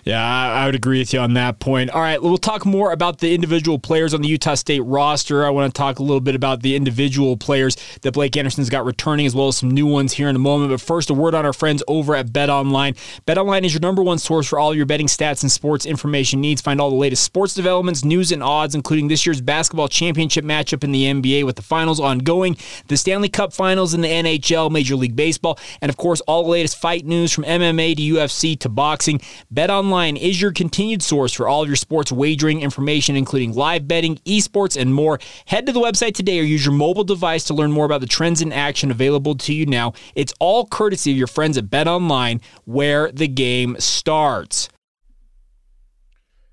Yeah, 0.10 0.26
I 0.26 0.66
would 0.66 0.74
agree 0.74 0.98
with 0.98 1.14
you 1.14 1.20
on 1.20 1.36
that 1.36 1.60
point. 1.60 1.92
All 1.92 2.02
right, 2.02 2.20
we'll 2.20 2.40
talk 2.40 2.66
more 2.66 2.92
about 2.92 3.20
the 3.20 3.36
individual 3.36 3.78
players 3.78 4.12
on 4.12 4.24
the 4.24 4.28
Utah 4.28 4.56
State 4.56 4.80
roster. 4.80 5.46
I 5.46 5.52
want 5.52 5.72
to 5.72 5.78
talk 5.78 6.00
a 6.00 6.02
little 6.02 6.20
bit 6.20 6.34
about 6.34 6.64
the 6.64 6.76
individual 6.76 7.38
players 7.38 7.78
that 8.02 8.14
Blake 8.14 8.36
Anderson's 8.36 8.72
got 8.72 8.86
returning, 8.86 9.28
as 9.28 9.36
well 9.36 9.50
as 9.50 9.58
some 9.58 9.70
new 9.70 9.86
ones 9.86 10.14
here 10.14 10.28
in 10.28 10.36
a 10.36 10.40
moment. 10.40 10.72
But 10.72 10.82
first, 10.82 11.12
a 11.12 11.14
word 11.14 11.36
on 11.36 11.46
our 11.46 11.54
friends 11.54 11.84
over 11.88 12.16
at 12.16 12.34
Bet 12.34 12.50
Online. 12.50 12.96
Bet 13.28 13.38
Online 13.38 13.64
is 13.66 13.72
your 13.76 13.82
number 13.82 14.02
one 14.02 14.18
source 14.18 14.48
for 14.48 14.58
all 14.58 14.74
your 14.74 14.88
betting 14.88 15.06
stats 15.06 15.44
and 15.44 15.52
sports 15.52 15.86
information 15.86 16.42
needs. 16.42 16.60
Find 16.60 16.82
all 16.82 16.90
the 16.90 16.96
latest 16.96 17.24
sports 17.24 17.54
developments, 17.54 18.04
news, 18.04 18.32
and 18.32 18.42
odds, 18.42 18.74
including 18.74 19.10
this 19.10 19.28
year's 19.28 19.42
basketball 19.42 19.90
championship 19.90 20.44
matchup 20.44 20.84
in 20.84 20.92
the 20.92 21.04
NBA 21.04 21.46
with 21.46 21.56
the 21.56 21.62
finals 21.62 22.00
ongoing, 22.00 22.58
the 22.88 22.98
Stanley 22.98 23.30
Cup 23.30 23.54
finals 23.54 23.94
in 23.94 24.02
the 24.02 24.08
NHL, 24.08 24.72
Major 24.72 24.96
League 24.96 25.16
Baseball, 25.16 25.60
and 25.84 25.90
of 25.92 25.98
course, 25.98 26.20
all 26.22 26.42
the 26.42 26.50
latest 26.50 26.82
fight 26.82 27.06
news 27.06 27.32
from 27.32 27.44
MMA 27.44 27.96
to 27.96 28.02
UFC 28.02 28.60
to 28.62 28.70
boxing. 28.70 29.22
Bet 29.52 29.70
Online 29.70 29.99
Online 30.00 30.16
is 30.16 30.42
your 30.42 30.54
continued 30.54 31.04
source 31.04 31.34
for 31.34 31.46
all 31.46 31.62
of 31.62 31.68
your 31.68 31.76
sports 31.76 32.10
wagering 32.10 32.62
information, 32.62 33.18
including 33.18 33.54
live 33.54 33.86
betting, 33.86 34.16
esports, 34.20 34.80
and 34.80 34.94
more. 34.94 35.20
Head 35.46 35.66
to 35.66 35.74
the 35.74 35.82
website 35.82 36.14
today 36.14 36.40
or 36.40 36.44
use 36.44 36.66
your 36.66 36.74
mobile 36.74 37.04
device 37.04 37.44
to 37.46 37.54
learn 37.54 37.70
more 37.70 37.86
about 37.86 38.00
the 38.00 38.08
trends 38.08 38.42
in 38.42 38.54
action 38.54 38.92
available 38.92 39.36
to 39.36 39.54
you 39.54 39.66
now. 39.66 39.92
It's 40.16 40.34
all 40.40 40.66
courtesy 40.68 41.12
of 41.12 41.18
your 41.18 41.28
friends 41.28 41.58
at 41.58 41.70
Bet 41.70 41.86
Online, 41.86 42.40
where 42.64 43.12
the 43.12 43.28
game 43.28 43.76
starts. 43.78 44.70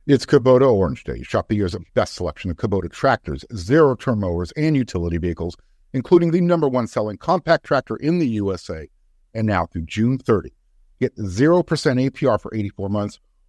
It's 0.08 0.26
Kubota 0.26 0.68
Orange 0.68 1.04
Day. 1.04 1.22
Shop 1.22 1.46
the 1.46 1.54
year's 1.54 1.76
best 1.94 2.16
selection 2.16 2.50
of 2.50 2.56
Kubota 2.56 2.90
tractors, 2.90 3.44
zero 3.54 3.94
turn 3.94 4.18
mowers, 4.18 4.50
and 4.56 4.74
utility 4.74 5.18
vehicles, 5.18 5.56
including 5.92 6.32
the 6.32 6.40
number 6.40 6.68
one 6.68 6.88
selling 6.88 7.16
compact 7.16 7.64
tractor 7.64 7.94
in 7.94 8.18
the 8.18 8.26
USA. 8.26 8.88
And 9.34 9.46
now 9.46 9.66
through 9.66 9.82
June 9.82 10.18
30, 10.18 10.50
get 10.98 11.14
0% 11.14 11.62
APR 11.64 12.40
for 12.40 12.52
84 12.52 12.88
months 12.88 13.20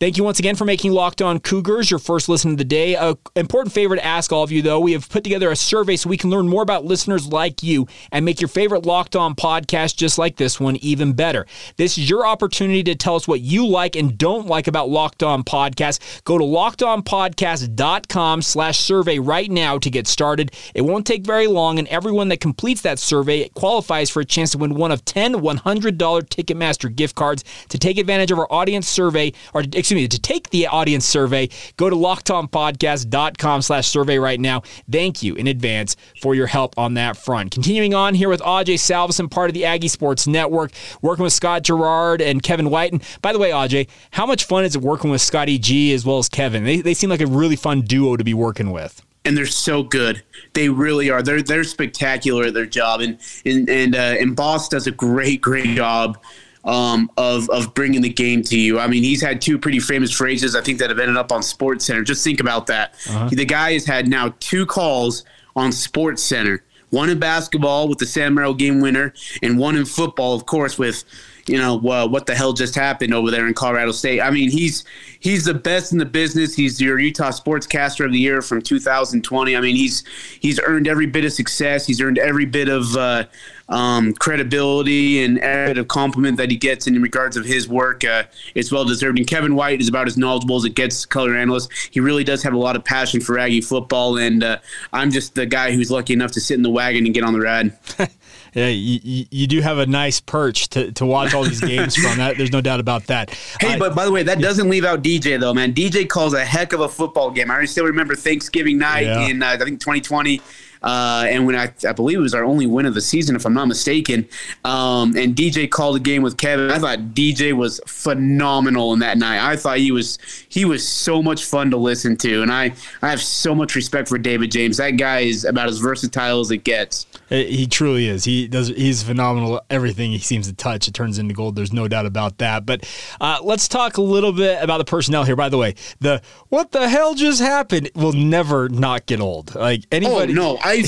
Thank 0.00 0.16
you 0.16 0.24
once 0.24 0.40
again 0.40 0.56
for 0.56 0.64
making 0.64 0.90
Locked 0.90 1.22
On 1.22 1.38
Cougars 1.38 1.88
your 1.88 2.00
first 2.00 2.28
listen 2.28 2.50
of 2.50 2.58
the 2.58 2.64
day. 2.64 2.96
An 2.96 3.14
important 3.36 3.72
favor 3.72 3.94
to 3.94 4.04
ask 4.04 4.32
all 4.32 4.42
of 4.42 4.50
you, 4.50 4.60
though. 4.60 4.80
We 4.80 4.90
have 4.90 5.08
put 5.08 5.22
together 5.22 5.52
a 5.52 5.56
survey 5.56 5.94
so 5.94 6.10
we 6.10 6.16
can 6.16 6.30
learn 6.30 6.48
more 6.48 6.62
about 6.64 6.84
listeners 6.84 7.28
like 7.28 7.62
you 7.62 7.86
and 8.10 8.24
make 8.24 8.40
your 8.40 8.48
favorite 8.48 8.84
Locked 8.84 9.14
On 9.14 9.36
podcast, 9.36 9.94
just 9.94 10.18
like 10.18 10.34
this 10.34 10.58
one, 10.58 10.74
even 10.78 11.12
better. 11.12 11.46
This 11.76 11.96
is 11.96 12.10
your 12.10 12.26
opportunity 12.26 12.82
to 12.82 12.96
tell 12.96 13.14
us 13.14 13.28
what 13.28 13.40
you 13.40 13.68
like 13.68 13.94
and 13.94 14.18
don't 14.18 14.48
like 14.48 14.66
about 14.66 14.88
Locked 14.88 15.22
On 15.22 15.44
Podcast. 15.44 16.24
Go 16.24 16.38
to 16.38 16.44
lockedonpodcast.com 16.44 18.42
slash 18.42 18.80
survey 18.80 19.20
right 19.20 19.48
now 19.48 19.78
to 19.78 19.90
get 19.90 20.08
started. 20.08 20.50
It 20.74 20.82
won't 20.82 21.06
take 21.06 21.24
very 21.24 21.46
long, 21.46 21.78
and 21.78 21.86
everyone 21.86 22.30
that 22.30 22.40
completes 22.40 22.80
that 22.80 22.98
survey 22.98 23.48
qualifies 23.50 24.10
for 24.10 24.18
a 24.18 24.24
chance 24.24 24.50
to 24.50 24.58
win 24.58 24.74
one 24.74 24.90
of 24.90 25.04
10 25.04 25.34
$100 25.34 25.98
Ticketmaster 25.98 26.92
gift 26.92 27.14
cards 27.14 27.44
to 27.68 27.78
take 27.78 27.96
advantage 27.96 28.32
of 28.32 28.40
our 28.40 28.52
audience 28.52 28.88
survey, 28.88 29.32
or 29.54 29.62
excuse 29.84 30.00
me, 30.00 30.08
to 30.08 30.18
take 30.18 30.48
the 30.48 30.66
audience 30.66 31.04
survey, 31.04 31.46
go 31.76 31.90
to 31.90 31.96
lockedonpodcast.com 31.96 33.60
slash 33.60 33.86
survey 33.86 34.18
right 34.18 34.40
now. 34.40 34.62
Thank 34.90 35.22
you 35.22 35.34
in 35.34 35.46
advance 35.46 35.94
for 36.22 36.34
your 36.34 36.46
help 36.46 36.78
on 36.78 36.94
that 36.94 37.18
front. 37.18 37.50
Continuing 37.50 37.92
on 37.92 38.14
here 38.14 38.30
with 38.30 38.40
Ajay 38.40 38.78
Salvesen, 38.78 39.30
part 39.30 39.50
of 39.50 39.54
the 39.54 39.66
Aggie 39.66 39.88
Sports 39.88 40.26
Network, 40.26 40.72
working 41.02 41.22
with 41.22 41.34
Scott 41.34 41.64
Garrard 41.64 42.22
and 42.22 42.42
Kevin 42.42 42.70
White. 42.70 42.92
And 42.92 43.02
by 43.20 43.34
the 43.34 43.38
way, 43.38 43.50
Ajay, 43.50 43.86
how 44.12 44.24
much 44.24 44.44
fun 44.44 44.64
is 44.64 44.74
it 44.74 44.80
working 44.80 45.10
with 45.10 45.20
Scotty 45.20 45.58
G 45.58 45.92
as 45.92 46.06
well 46.06 46.16
as 46.16 46.30
Kevin? 46.30 46.64
They, 46.64 46.80
they 46.80 46.94
seem 46.94 47.10
like 47.10 47.20
a 47.20 47.26
really 47.26 47.56
fun 47.56 47.82
duo 47.82 48.16
to 48.16 48.24
be 48.24 48.32
working 48.32 48.70
with 48.70 49.02
and 49.26 49.36
they're 49.36 49.46
so 49.46 49.82
good. 49.82 50.22
They 50.52 50.68
really 50.68 51.08
are. 51.08 51.22
They're 51.22 51.42
they're 51.42 51.64
spectacular 51.64 52.44
at 52.44 52.52
their 52.54 52.66
job, 52.66 53.00
and 53.00 53.18
and 53.46 53.70
and, 53.70 53.94
uh, 53.94 54.16
and 54.20 54.36
Boss 54.36 54.68
does 54.68 54.86
a 54.86 54.90
great 54.90 55.40
great 55.40 55.74
job 55.76 56.18
um, 56.64 57.10
of 57.16 57.48
of 57.50 57.74
bringing 57.74 58.00
the 58.02 58.08
game 58.08 58.42
to 58.42 58.58
you. 58.58 58.78
I 58.78 58.86
mean, 58.86 59.02
he's 59.02 59.22
had 59.22 59.40
two 59.40 59.58
pretty 59.58 59.80
famous 59.80 60.10
phrases 60.10 60.56
I 60.56 60.62
think 60.62 60.78
that 60.78 60.90
have 60.90 60.98
ended 60.98 61.16
up 61.16 61.32
on 61.32 61.42
Sports 61.42 61.84
Center. 61.84 62.02
Just 62.02 62.24
think 62.24 62.40
about 62.40 62.66
that. 62.66 62.94
Uh-huh. 63.08 63.28
The 63.30 63.44
guy 63.44 63.72
has 63.72 63.84
had 63.84 64.08
now 64.08 64.34
two 64.40 64.66
calls 64.66 65.24
on 65.56 65.72
Sports 65.72 66.22
Center. 66.22 66.64
One 66.90 67.10
in 67.10 67.18
basketball 67.18 67.88
with 67.88 67.98
the 67.98 68.06
Sam 68.06 68.34
Merrill 68.34 68.54
game 68.54 68.80
winner, 68.80 69.12
and 69.42 69.58
one 69.58 69.76
in 69.76 69.84
football, 69.84 70.32
of 70.34 70.46
course, 70.46 70.78
with 70.78 71.04
you 71.46 71.58
know 71.58 71.76
uh, 71.80 72.06
what 72.06 72.26
the 72.26 72.36
hell 72.36 72.52
just 72.52 72.76
happened 72.76 73.12
over 73.12 73.32
there 73.32 73.48
in 73.48 73.54
Colorado 73.54 73.90
State. 73.90 74.20
I 74.20 74.30
mean, 74.30 74.48
he's 74.48 74.84
he's 75.18 75.44
the 75.44 75.54
best 75.54 75.92
in 75.92 75.98
the 75.98 76.06
business. 76.06 76.54
He's 76.54 76.80
your 76.80 77.00
Utah 77.00 77.30
Sportscaster 77.30 78.06
of 78.06 78.12
the 78.12 78.18
Year 78.20 78.40
from 78.42 78.62
2020. 78.62 79.56
I 79.56 79.60
mean, 79.60 79.74
he's 79.74 80.04
he's 80.38 80.60
earned 80.60 80.86
every 80.86 81.06
bit 81.06 81.24
of 81.24 81.32
success. 81.32 81.84
He's 81.84 82.00
earned 82.00 82.18
every 82.18 82.46
bit 82.46 82.68
of 82.68 82.96
uh, 82.96 83.24
um, 83.68 84.12
credibility 84.14 85.24
and 85.24 85.40
bit 85.40 85.78
of 85.78 85.88
compliment 85.88 86.36
that 86.36 86.50
he 86.50 86.56
gets 86.56 86.86
in 86.86 87.00
regards 87.00 87.36
of 87.36 87.44
his 87.44 87.68
work. 87.68 88.04
Uh, 88.04 88.24
it's 88.54 88.70
well 88.70 88.84
deserved. 88.84 89.18
And 89.18 89.26
Kevin 89.26 89.54
White 89.54 89.80
is 89.80 89.88
about 89.88 90.06
as 90.06 90.16
knowledgeable 90.16 90.56
as 90.56 90.64
it 90.64 90.74
gets. 90.74 91.06
Color 91.06 91.36
analyst. 91.36 91.70
He 91.90 92.00
really 92.00 92.24
does 92.24 92.42
have 92.42 92.52
a 92.52 92.58
lot 92.58 92.76
of 92.76 92.84
passion 92.84 93.20
for 93.20 93.38
Aggie 93.38 93.60
football, 93.60 94.18
and 94.18 94.42
uh, 94.42 94.58
I'm 94.92 95.10
just 95.10 95.34
the 95.34 95.46
guy 95.46 95.72
who's 95.72 95.90
lucky 95.90 96.12
enough 96.12 96.32
to 96.32 96.40
sit 96.40 96.54
in 96.54 96.62
the 96.62 96.70
wagon 96.70 97.04
and 97.04 97.14
get 97.14 97.24
on 97.24 97.32
the 97.32 97.40
ride. 97.40 97.76
yeah, 98.54 98.68
you, 98.68 99.26
you 99.30 99.46
do 99.46 99.60
have 99.60 99.78
a 99.78 99.86
nice 99.86 100.20
perch 100.20 100.68
to, 100.70 100.92
to 100.92 101.06
watch 101.06 101.34
all 101.34 101.44
these 101.44 101.60
games 101.60 101.96
from. 101.96 102.18
That 102.18 102.36
there's 102.36 102.52
no 102.52 102.60
doubt 102.60 102.80
about 102.80 103.06
that. 103.06 103.30
Hey, 103.60 103.78
but 103.78 103.94
by 103.94 104.04
the 104.04 104.12
way, 104.12 104.22
that 104.22 104.38
yeah. 104.38 104.46
doesn't 104.46 104.68
leave 104.68 104.84
out 104.84 105.02
DJ 105.02 105.38
though, 105.38 105.54
man. 105.54 105.72
DJ 105.72 106.08
calls 106.08 106.34
a 106.34 106.44
heck 106.44 106.72
of 106.72 106.80
a 106.80 106.88
football 106.88 107.30
game. 107.30 107.50
I 107.50 107.64
still 107.64 107.84
remember 107.84 108.14
Thanksgiving 108.14 108.78
night 108.78 109.06
yeah. 109.06 109.26
in 109.26 109.42
uh, 109.42 109.48
I 109.48 109.56
think 109.58 109.80
2020. 109.80 110.40
Uh, 110.84 111.24
and 111.28 111.46
when 111.46 111.56
I, 111.56 111.72
I 111.88 111.92
believe 111.92 112.18
it 112.18 112.20
was 112.22 112.34
our 112.34 112.44
only 112.44 112.66
win 112.66 112.84
of 112.84 112.94
the 112.94 113.00
season, 113.00 113.34
if 113.34 113.46
I'm 113.46 113.54
not 113.54 113.68
mistaken. 113.68 114.28
Um, 114.64 115.16
and 115.16 115.34
DJ 115.34 115.68
called 115.68 115.96
a 115.96 116.00
game 116.00 116.22
with 116.22 116.36
Kevin. 116.36 116.70
I 116.70 116.78
thought 116.78 116.98
DJ 117.14 117.54
was 117.54 117.80
phenomenal 117.86 118.92
in 118.92 118.98
that 119.00 119.16
night. 119.16 119.40
I 119.40 119.56
thought 119.56 119.78
he 119.78 119.90
was 119.90 120.18
he 120.48 120.64
was 120.64 120.86
so 120.86 121.22
much 121.22 121.44
fun 121.44 121.70
to 121.70 121.78
listen 121.78 122.16
to, 122.18 122.42
and 122.42 122.52
I 122.52 122.74
I 123.00 123.08
have 123.08 123.22
so 123.22 123.54
much 123.54 123.74
respect 123.74 124.08
for 124.08 124.18
David 124.18 124.52
James. 124.52 124.76
That 124.76 124.92
guy 124.92 125.20
is 125.20 125.44
about 125.44 125.68
as 125.68 125.78
versatile 125.78 126.40
as 126.40 126.50
it 126.50 126.64
gets. 126.64 127.06
He 127.28 127.66
truly 127.66 128.08
is. 128.08 128.24
He 128.24 128.48
does. 128.48 128.68
He's 128.68 129.02
phenomenal. 129.02 129.60
Everything 129.70 130.10
he 130.10 130.18
seems 130.18 130.46
to 130.46 130.54
touch, 130.54 130.88
it 130.88 130.94
turns 130.94 131.18
into 131.18 131.34
gold. 131.34 131.56
There's 131.56 131.72
no 131.72 131.88
doubt 131.88 132.06
about 132.06 132.38
that. 132.38 132.66
But 132.66 132.88
uh, 133.20 133.38
let's 133.42 133.66
talk 133.66 133.96
a 133.96 134.02
little 134.02 134.32
bit 134.32 134.62
about 134.62 134.78
the 134.78 134.84
personnel 134.84 135.24
here. 135.24 135.36
By 135.36 135.48
the 135.48 135.58
way, 135.58 135.74
the 136.00 136.20
what 136.48 136.72
the 136.72 136.88
hell 136.88 137.14
just 137.14 137.40
happened 137.40 137.90
will 137.94 138.12
never 138.12 138.68
not 138.68 139.06
get 139.06 139.20
old. 139.20 139.54
Like 139.54 139.84
anybody. 139.90 140.32
Oh 140.32 140.36
no, 140.36 140.58
I 140.62 140.84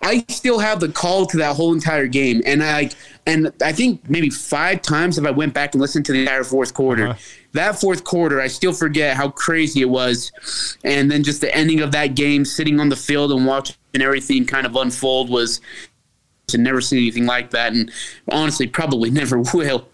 I 0.00 0.24
still 0.28 0.58
have 0.58 0.80
the 0.80 0.88
call 0.88 1.26
to 1.26 1.36
that 1.38 1.56
whole 1.56 1.72
entire 1.72 2.06
game, 2.06 2.42
and 2.46 2.62
I 2.62 2.90
and 3.26 3.52
I 3.62 3.72
think 3.72 4.08
maybe 4.08 4.30
five 4.30 4.80
times 4.80 5.18
if 5.18 5.26
I 5.26 5.30
went 5.30 5.54
back 5.54 5.74
and 5.74 5.80
listened 5.80 6.06
to 6.06 6.12
the 6.12 6.20
entire 6.20 6.44
fourth 6.44 6.72
quarter. 6.72 7.08
Uh-huh. 7.08 7.18
That 7.52 7.80
fourth 7.80 8.04
quarter, 8.04 8.40
I 8.40 8.46
still 8.46 8.72
forget 8.72 9.16
how 9.16 9.30
crazy 9.30 9.80
it 9.80 9.88
was, 9.88 10.30
and 10.84 11.10
then 11.10 11.24
just 11.24 11.40
the 11.40 11.54
ending 11.54 11.80
of 11.80 11.92
that 11.92 12.14
game, 12.14 12.44
sitting 12.44 12.78
on 12.78 12.88
the 12.88 12.96
field 12.96 13.32
and 13.32 13.46
watching 13.46 13.76
everything 13.94 14.44
kind 14.46 14.66
of 14.66 14.76
unfold 14.76 15.30
was 15.30 15.60
to 16.48 16.58
never 16.58 16.80
see 16.80 16.98
anything 16.98 17.26
like 17.26 17.50
that, 17.50 17.72
and 17.72 17.90
honestly, 18.30 18.66
probably 18.66 19.10
never 19.12 19.40
will. 19.52 19.88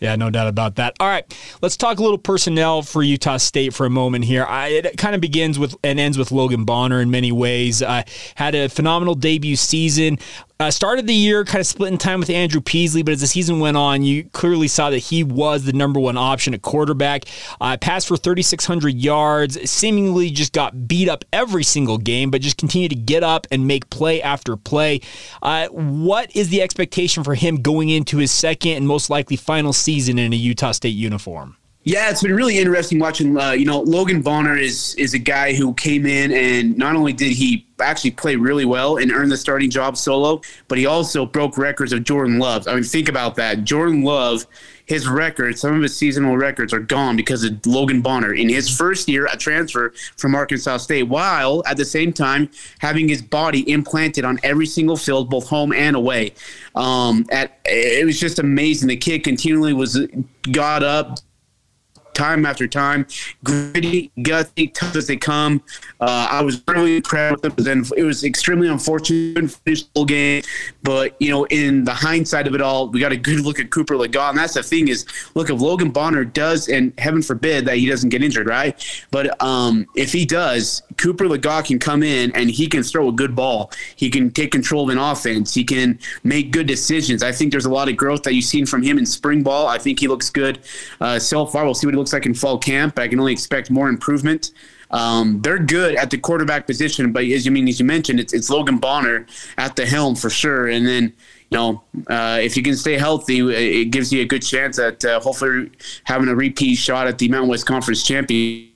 Yeah, 0.00 0.16
no 0.16 0.30
doubt 0.30 0.48
about 0.48 0.76
that. 0.76 0.94
All 1.00 1.08
right, 1.08 1.24
let's 1.62 1.76
talk 1.76 1.98
a 1.98 2.02
little 2.02 2.18
personnel 2.18 2.82
for 2.82 3.02
Utah 3.02 3.38
State 3.38 3.74
for 3.74 3.86
a 3.86 3.90
moment 3.90 4.24
here. 4.24 4.44
I, 4.44 4.68
it 4.68 4.98
kind 4.98 5.14
of 5.14 5.20
begins 5.20 5.58
with 5.58 5.74
and 5.82 5.98
ends 5.98 6.18
with 6.18 6.32
Logan 6.32 6.64
Bonner 6.64 7.00
in 7.00 7.10
many 7.10 7.32
ways. 7.32 7.82
Uh, 7.82 8.02
had 8.34 8.54
a 8.54 8.68
phenomenal 8.68 9.14
debut 9.14 9.56
season. 9.56 10.18
Uh, 10.58 10.70
started 10.70 11.06
the 11.06 11.14
year 11.14 11.44
kind 11.44 11.60
of 11.60 11.66
splitting 11.66 11.98
time 11.98 12.18
with 12.18 12.30
Andrew 12.30 12.62
Peasley, 12.62 13.02
but 13.02 13.12
as 13.12 13.20
the 13.20 13.26
season 13.26 13.60
went 13.60 13.76
on, 13.76 14.02
you 14.02 14.24
clearly 14.32 14.68
saw 14.68 14.88
that 14.88 14.98
he 14.98 15.22
was 15.22 15.64
the 15.64 15.72
number 15.74 16.00
one 16.00 16.16
option 16.16 16.54
at 16.54 16.62
quarterback. 16.62 17.24
Uh, 17.60 17.76
passed 17.76 18.08
for 18.08 18.16
3,600 18.16 18.94
yards, 18.94 19.70
seemingly 19.70 20.30
just 20.30 20.54
got 20.54 20.88
beat 20.88 21.10
up 21.10 21.26
every 21.30 21.62
single 21.62 21.98
game, 21.98 22.30
but 22.30 22.40
just 22.40 22.56
continued 22.56 22.88
to 22.88 22.96
get 22.96 23.22
up 23.22 23.46
and 23.50 23.66
make 23.66 23.90
play 23.90 24.22
after 24.22 24.56
play. 24.56 25.00
Uh, 25.42 25.68
what 25.68 26.34
is 26.34 26.48
the 26.48 26.62
expectation 26.62 27.22
for 27.22 27.34
him 27.34 27.56
going 27.60 27.90
into 27.90 28.16
his 28.16 28.32
second 28.32 28.72
and 28.72 28.88
most 28.88 29.10
likely 29.10 29.36
final 29.36 29.74
season 29.74 30.18
in 30.18 30.32
a 30.32 30.36
Utah 30.36 30.72
State 30.72 30.88
uniform? 30.96 31.58
Yeah, 31.86 32.10
it's 32.10 32.20
been 32.20 32.34
really 32.34 32.58
interesting 32.58 32.98
watching. 32.98 33.38
Uh, 33.38 33.52
you 33.52 33.64
know, 33.64 33.80
Logan 33.80 34.20
Bonner 34.20 34.56
is 34.56 34.96
is 34.96 35.14
a 35.14 35.20
guy 35.20 35.54
who 35.54 35.72
came 35.74 36.04
in 36.04 36.32
and 36.32 36.76
not 36.76 36.96
only 36.96 37.12
did 37.12 37.30
he 37.30 37.64
actually 37.78 38.10
play 38.10 38.34
really 38.34 38.64
well 38.64 38.96
and 38.96 39.12
earn 39.12 39.28
the 39.28 39.36
starting 39.36 39.70
job 39.70 39.96
solo, 39.96 40.40
but 40.66 40.78
he 40.78 40.86
also 40.86 41.24
broke 41.24 41.56
records 41.56 41.92
of 41.92 42.02
Jordan 42.02 42.40
Love. 42.40 42.66
I 42.66 42.74
mean, 42.74 42.82
think 42.82 43.08
about 43.08 43.36
that. 43.36 43.62
Jordan 43.62 44.02
Love, 44.02 44.48
his 44.86 45.06
records, 45.06 45.60
some 45.60 45.76
of 45.76 45.82
his 45.82 45.96
seasonal 45.96 46.36
records 46.36 46.72
are 46.72 46.80
gone 46.80 47.14
because 47.14 47.44
of 47.44 47.64
Logan 47.64 48.02
Bonner 48.02 48.34
in 48.34 48.48
his 48.48 48.68
first 48.68 49.08
year, 49.08 49.28
a 49.32 49.36
transfer 49.36 49.92
from 50.16 50.34
Arkansas 50.34 50.78
State, 50.78 51.04
while 51.04 51.62
at 51.66 51.76
the 51.76 51.84
same 51.84 52.12
time 52.12 52.50
having 52.80 53.08
his 53.08 53.22
body 53.22 53.70
implanted 53.70 54.24
on 54.24 54.40
every 54.42 54.66
single 54.66 54.96
field, 54.96 55.30
both 55.30 55.48
home 55.48 55.72
and 55.72 55.94
away. 55.94 56.32
Um, 56.74 57.26
at 57.30 57.60
it 57.64 58.04
was 58.04 58.18
just 58.18 58.40
amazing. 58.40 58.88
The 58.88 58.96
kid 58.96 59.22
continually 59.22 59.72
was 59.72 60.04
got 60.50 60.82
up, 60.82 61.20
time 62.16 62.46
after 62.46 62.66
time. 62.66 63.06
Gritty, 63.44 64.10
gutsy, 64.18 64.72
tough 64.72 64.96
as 64.96 65.06
they 65.06 65.16
come. 65.16 65.62
Uh, 66.00 66.28
I 66.30 66.42
was 66.42 66.62
really 66.66 66.96
impressed 66.96 67.42
with 67.42 67.56
them. 67.56 67.84
It 67.96 68.02
was 68.02 68.24
extremely 68.24 68.68
unfortunate 68.68 69.40
to 69.40 69.48
finish 69.48 69.82
the 69.82 69.90
whole 69.94 70.04
game, 70.04 70.42
but 70.82 71.14
you 71.20 71.30
know, 71.30 71.44
in 71.44 71.84
the 71.84 71.94
hindsight 71.94 72.46
of 72.46 72.54
it 72.54 72.60
all, 72.60 72.88
we 72.88 73.00
got 73.00 73.12
a 73.12 73.16
good 73.16 73.40
look 73.40 73.60
at 73.60 73.70
Cooper 73.70 73.94
Legas, 73.94 74.30
and 74.30 74.38
that's 74.38 74.54
the 74.54 74.62
thing 74.62 74.88
is, 74.88 75.06
look, 75.34 75.50
if 75.50 75.60
Logan 75.60 75.90
Bonner 75.90 76.24
does, 76.24 76.68
and 76.68 76.92
heaven 76.98 77.22
forbid 77.22 77.66
that 77.66 77.76
he 77.76 77.86
doesn't 77.86 78.08
get 78.08 78.22
injured, 78.22 78.46
right? 78.46 78.74
But 79.10 79.40
um, 79.42 79.86
if 79.94 80.12
he 80.12 80.24
does, 80.24 80.82
Cooper 80.96 81.26
Legas 81.26 81.66
can 81.66 81.78
come 81.78 82.02
in 82.02 82.32
and 82.34 82.50
he 82.50 82.66
can 82.66 82.82
throw 82.82 83.08
a 83.08 83.12
good 83.12 83.34
ball. 83.34 83.70
He 83.96 84.10
can 84.10 84.30
take 84.30 84.52
control 84.52 84.84
of 84.84 84.90
an 84.90 84.98
offense. 84.98 85.54
He 85.54 85.64
can 85.64 85.98
make 86.24 86.50
good 86.50 86.66
decisions. 86.66 87.22
I 87.22 87.32
think 87.32 87.52
there's 87.52 87.66
a 87.66 87.70
lot 87.70 87.88
of 87.88 87.96
growth 87.96 88.22
that 88.22 88.34
you've 88.34 88.44
seen 88.44 88.66
from 88.66 88.82
him 88.82 88.98
in 88.98 89.06
spring 89.06 89.42
ball. 89.42 89.66
I 89.66 89.78
think 89.78 90.00
he 90.00 90.08
looks 90.08 90.30
good 90.30 90.60
uh, 91.00 91.18
so 91.18 91.46
far. 91.46 91.64
We'll 91.64 91.74
see 91.74 91.86
what 91.86 91.94
he 91.94 91.98
looks 91.98 92.05
like 92.12 92.26
in 92.26 92.34
fall 92.34 92.58
camp, 92.58 92.98
I 92.98 93.08
can 93.08 93.18
only 93.20 93.32
expect 93.32 93.70
more 93.70 93.88
improvement. 93.88 94.52
Um, 94.90 95.40
they're 95.42 95.58
good 95.58 95.96
at 95.96 96.10
the 96.10 96.18
quarterback 96.18 96.66
position, 96.66 97.12
but 97.12 97.24
as 97.24 97.44
you 97.44 97.50
mean 97.50 97.68
as 97.68 97.80
you 97.80 97.86
mentioned, 97.86 98.20
it's, 98.20 98.32
it's 98.32 98.50
Logan 98.50 98.78
Bonner 98.78 99.26
at 99.58 99.76
the 99.76 99.84
helm 99.84 100.14
for 100.14 100.30
sure. 100.30 100.68
And 100.68 100.86
then 100.86 101.12
you 101.50 101.58
know, 101.58 101.82
uh, 102.08 102.38
if 102.40 102.56
you 102.56 102.62
can 102.62 102.76
stay 102.76 102.98
healthy, 102.98 103.40
it 103.40 103.86
gives 103.86 104.12
you 104.12 104.22
a 104.22 104.24
good 104.24 104.42
chance 104.42 104.78
at 104.78 105.04
uh, 105.04 105.20
hopefully 105.20 105.70
having 106.04 106.28
a 106.28 106.34
repeat 106.34 106.76
shot 106.76 107.06
at 107.06 107.18
the 107.18 107.28
Mountain 107.28 107.50
West 107.50 107.66
Conference 107.66 108.02
championship. 108.02 108.72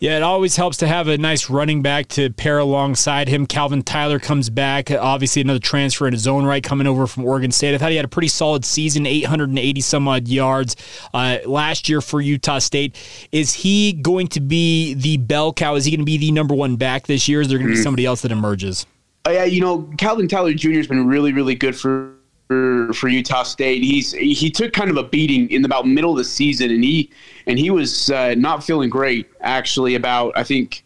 Yeah, 0.00 0.16
it 0.16 0.22
always 0.22 0.54
helps 0.54 0.76
to 0.78 0.86
have 0.86 1.08
a 1.08 1.18
nice 1.18 1.50
running 1.50 1.82
back 1.82 2.06
to 2.08 2.30
pair 2.30 2.58
alongside 2.58 3.28
him. 3.28 3.46
Calvin 3.46 3.82
Tyler 3.82 4.20
comes 4.20 4.48
back. 4.48 4.92
Obviously, 4.92 5.42
another 5.42 5.58
transfer 5.58 6.06
in 6.06 6.12
his 6.12 6.28
own 6.28 6.44
right 6.44 6.62
coming 6.62 6.86
over 6.86 7.08
from 7.08 7.24
Oregon 7.24 7.50
State. 7.50 7.74
I 7.74 7.78
thought 7.78 7.90
he 7.90 7.96
had 7.96 8.04
a 8.04 8.08
pretty 8.08 8.28
solid 8.28 8.64
season, 8.64 9.06
880 9.06 9.80
some 9.80 10.06
odd 10.06 10.28
yards 10.28 10.76
uh, 11.12 11.38
last 11.46 11.88
year 11.88 12.00
for 12.00 12.20
Utah 12.20 12.60
State. 12.60 12.96
Is 13.32 13.52
he 13.52 13.92
going 13.92 14.28
to 14.28 14.40
be 14.40 14.94
the 14.94 15.16
bell 15.16 15.52
cow? 15.52 15.74
Is 15.74 15.84
he 15.84 15.90
going 15.90 16.00
to 16.00 16.04
be 16.04 16.16
the 16.16 16.30
number 16.30 16.54
one 16.54 16.76
back 16.76 17.08
this 17.08 17.26
year? 17.26 17.40
Is 17.40 17.48
there 17.48 17.58
going 17.58 17.66
to 17.66 17.72
be 17.72 17.76
mm-hmm. 17.76 17.82
somebody 17.82 18.06
else 18.06 18.22
that 18.22 18.30
emerges? 18.30 18.86
Oh, 19.24 19.32
yeah, 19.32 19.44
you 19.44 19.60
know, 19.60 19.90
Calvin 19.98 20.28
Tyler 20.28 20.54
Jr. 20.54 20.74
has 20.74 20.86
been 20.86 21.08
really, 21.08 21.32
really 21.32 21.56
good 21.56 21.76
for 21.76 22.17
for, 22.48 22.92
for 22.94 23.08
Utah 23.08 23.44
State. 23.44 23.82
He's 23.82 24.12
he 24.12 24.50
took 24.50 24.72
kind 24.72 24.90
of 24.90 24.96
a 24.96 25.04
beating 25.04 25.48
in 25.50 25.64
about 25.64 25.86
middle 25.86 26.10
of 26.10 26.16
the 26.16 26.24
season, 26.24 26.70
and 26.70 26.82
he 26.82 27.10
and 27.46 27.58
he 27.58 27.70
was 27.70 28.10
uh, 28.10 28.34
not 28.36 28.64
feeling 28.64 28.90
great 28.90 29.28
actually. 29.40 29.94
About 29.94 30.32
I 30.36 30.42
think. 30.42 30.84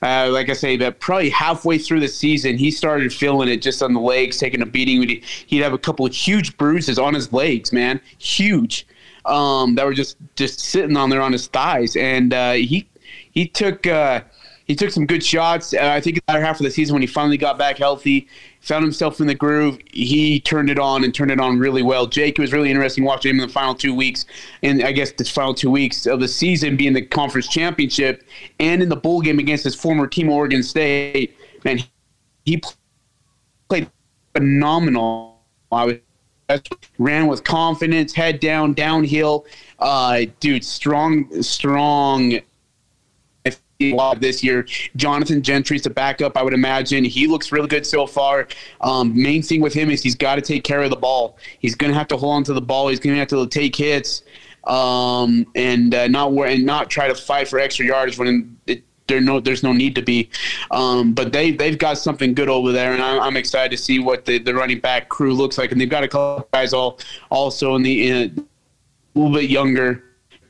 Uh, 0.00 0.30
like 0.30 0.48
I 0.48 0.52
say, 0.52 0.76
that 0.76 1.00
probably 1.00 1.28
halfway 1.28 1.76
through 1.76 1.98
the 1.98 2.06
season, 2.06 2.56
he 2.56 2.70
started 2.70 3.12
feeling 3.12 3.48
it 3.48 3.60
just 3.60 3.82
on 3.82 3.94
the 3.94 4.00
legs, 4.00 4.38
taking 4.38 4.62
a 4.62 4.66
beating. 4.66 5.20
He'd 5.48 5.60
have 5.60 5.72
a 5.72 5.78
couple 5.78 6.06
of 6.06 6.14
huge 6.14 6.56
bruises 6.56 7.00
on 7.00 7.14
his 7.14 7.32
legs, 7.32 7.72
man, 7.72 8.00
huge, 8.18 8.86
um, 9.24 9.74
that 9.74 9.84
were 9.84 9.92
just 9.92 10.16
just 10.36 10.60
sitting 10.60 10.96
on 10.96 11.10
there 11.10 11.20
on 11.20 11.32
his 11.32 11.48
thighs. 11.48 11.96
And 11.96 12.32
uh, 12.32 12.52
he 12.52 12.88
he 13.32 13.48
took 13.48 13.88
uh, 13.88 14.20
he 14.68 14.76
took 14.76 14.90
some 14.90 15.06
good 15.06 15.24
shots. 15.24 15.72
Uh, 15.72 15.78
I 15.80 16.00
think 16.00 16.16
the 16.16 16.22
latter 16.28 16.44
half 16.44 16.60
of 16.60 16.64
the 16.64 16.70
season 16.70 16.94
when 16.94 17.00
he 17.00 17.06
finally 17.06 17.38
got 17.38 17.56
back 17.56 17.78
healthy, 17.78 18.28
found 18.60 18.84
himself 18.84 19.18
in 19.18 19.26
the 19.26 19.34
groove. 19.34 19.78
He 19.90 20.40
turned 20.40 20.68
it 20.68 20.78
on 20.78 21.04
and 21.04 21.14
turned 21.14 21.30
it 21.30 21.40
on 21.40 21.58
really 21.58 21.82
well. 21.82 22.06
Jake, 22.06 22.38
it 22.38 22.42
was 22.42 22.52
really 22.52 22.70
interesting 22.70 23.02
watching 23.02 23.30
him 23.30 23.40
in 23.40 23.48
the 23.48 23.52
final 23.52 23.74
two 23.74 23.94
weeks, 23.94 24.26
and 24.62 24.82
I 24.84 24.92
guess 24.92 25.10
the 25.10 25.24
final 25.24 25.54
two 25.54 25.70
weeks 25.70 26.06
of 26.06 26.20
the 26.20 26.28
season 26.28 26.76
being 26.76 26.92
the 26.92 27.02
conference 27.02 27.48
championship 27.48 28.22
and 28.60 28.82
in 28.82 28.90
the 28.90 28.96
bowl 28.96 29.22
game 29.22 29.38
against 29.38 29.64
his 29.64 29.74
former 29.74 30.06
team, 30.06 30.28
Oregon 30.28 30.62
State. 30.62 31.34
Man, 31.64 31.80
he 32.44 32.62
played 33.68 33.90
phenomenal. 34.34 35.40
I 35.72 35.84
was 35.86 35.96
ran 36.98 37.26
with 37.26 37.44
confidence, 37.44 38.14
head 38.14 38.40
down, 38.40 38.72
downhill. 38.72 39.44
Uh, 39.78 40.24
dude, 40.40 40.64
strong, 40.64 41.42
strong 41.42 42.40
lot 43.80 44.20
this 44.20 44.42
year. 44.42 44.66
Jonathan 44.96 45.40
Gentry's 45.40 45.82
the 45.82 45.90
backup, 45.90 46.36
I 46.36 46.42
would 46.42 46.52
imagine. 46.52 47.04
He 47.04 47.28
looks 47.28 47.52
really 47.52 47.68
good 47.68 47.86
so 47.86 48.06
far. 48.06 48.48
Um, 48.80 49.20
main 49.20 49.40
thing 49.40 49.60
with 49.60 49.72
him 49.72 49.88
is 49.88 50.02
he's 50.02 50.16
got 50.16 50.34
to 50.34 50.42
take 50.42 50.64
care 50.64 50.82
of 50.82 50.90
the 50.90 50.96
ball. 50.96 51.38
He's 51.60 51.76
going 51.76 51.92
to 51.92 51.98
have 51.98 52.08
to 52.08 52.16
hold 52.16 52.34
on 52.34 52.44
to 52.44 52.52
the 52.52 52.60
ball. 52.60 52.88
He's 52.88 52.98
going 52.98 53.14
to 53.14 53.20
have 53.20 53.28
to 53.28 53.46
take 53.46 53.76
hits 53.76 54.24
um, 54.64 55.46
and 55.54 55.94
uh, 55.94 56.08
not 56.08 56.32
and 56.32 56.66
not 56.66 56.90
try 56.90 57.06
to 57.06 57.14
fight 57.14 57.46
for 57.46 57.60
extra 57.60 57.86
yards 57.86 58.18
when 58.18 58.58
it, 58.66 58.82
there 59.06 59.20
no 59.20 59.38
there's 59.38 59.62
no 59.62 59.72
need 59.72 59.94
to 59.94 60.02
be. 60.02 60.28
Um, 60.72 61.12
but 61.12 61.32
they 61.32 61.52
they've 61.52 61.78
got 61.78 61.98
something 61.98 62.34
good 62.34 62.48
over 62.48 62.72
there, 62.72 62.92
and 62.94 63.02
I'm, 63.02 63.20
I'm, 63.20 63.36
excited 63.36 63.70
to 63.76 63.82
see 63.82 64.00
what 64.00 64.24
the, 64.24 64.38
the 64.38 64.54
running 64.54 64.80
back 64.80 65.08
crew 65.08 65.34
looks 65.34 65.56
like. 65.56 65.70
And 65.70 65.80
they've 65.80 65.88
got 65.88 66.02
a 66.02 66.08
couple 66.08 66.48
guys 66.52 66.72
all 66.72 66.98
also 67.30 67.76
in 67.76 67.82
the 67.82 68.08
in 68.08 68.16
a 69.14 69.18
little 69.18 69.32
bit 69.32 69.48
younger 69.48 70.04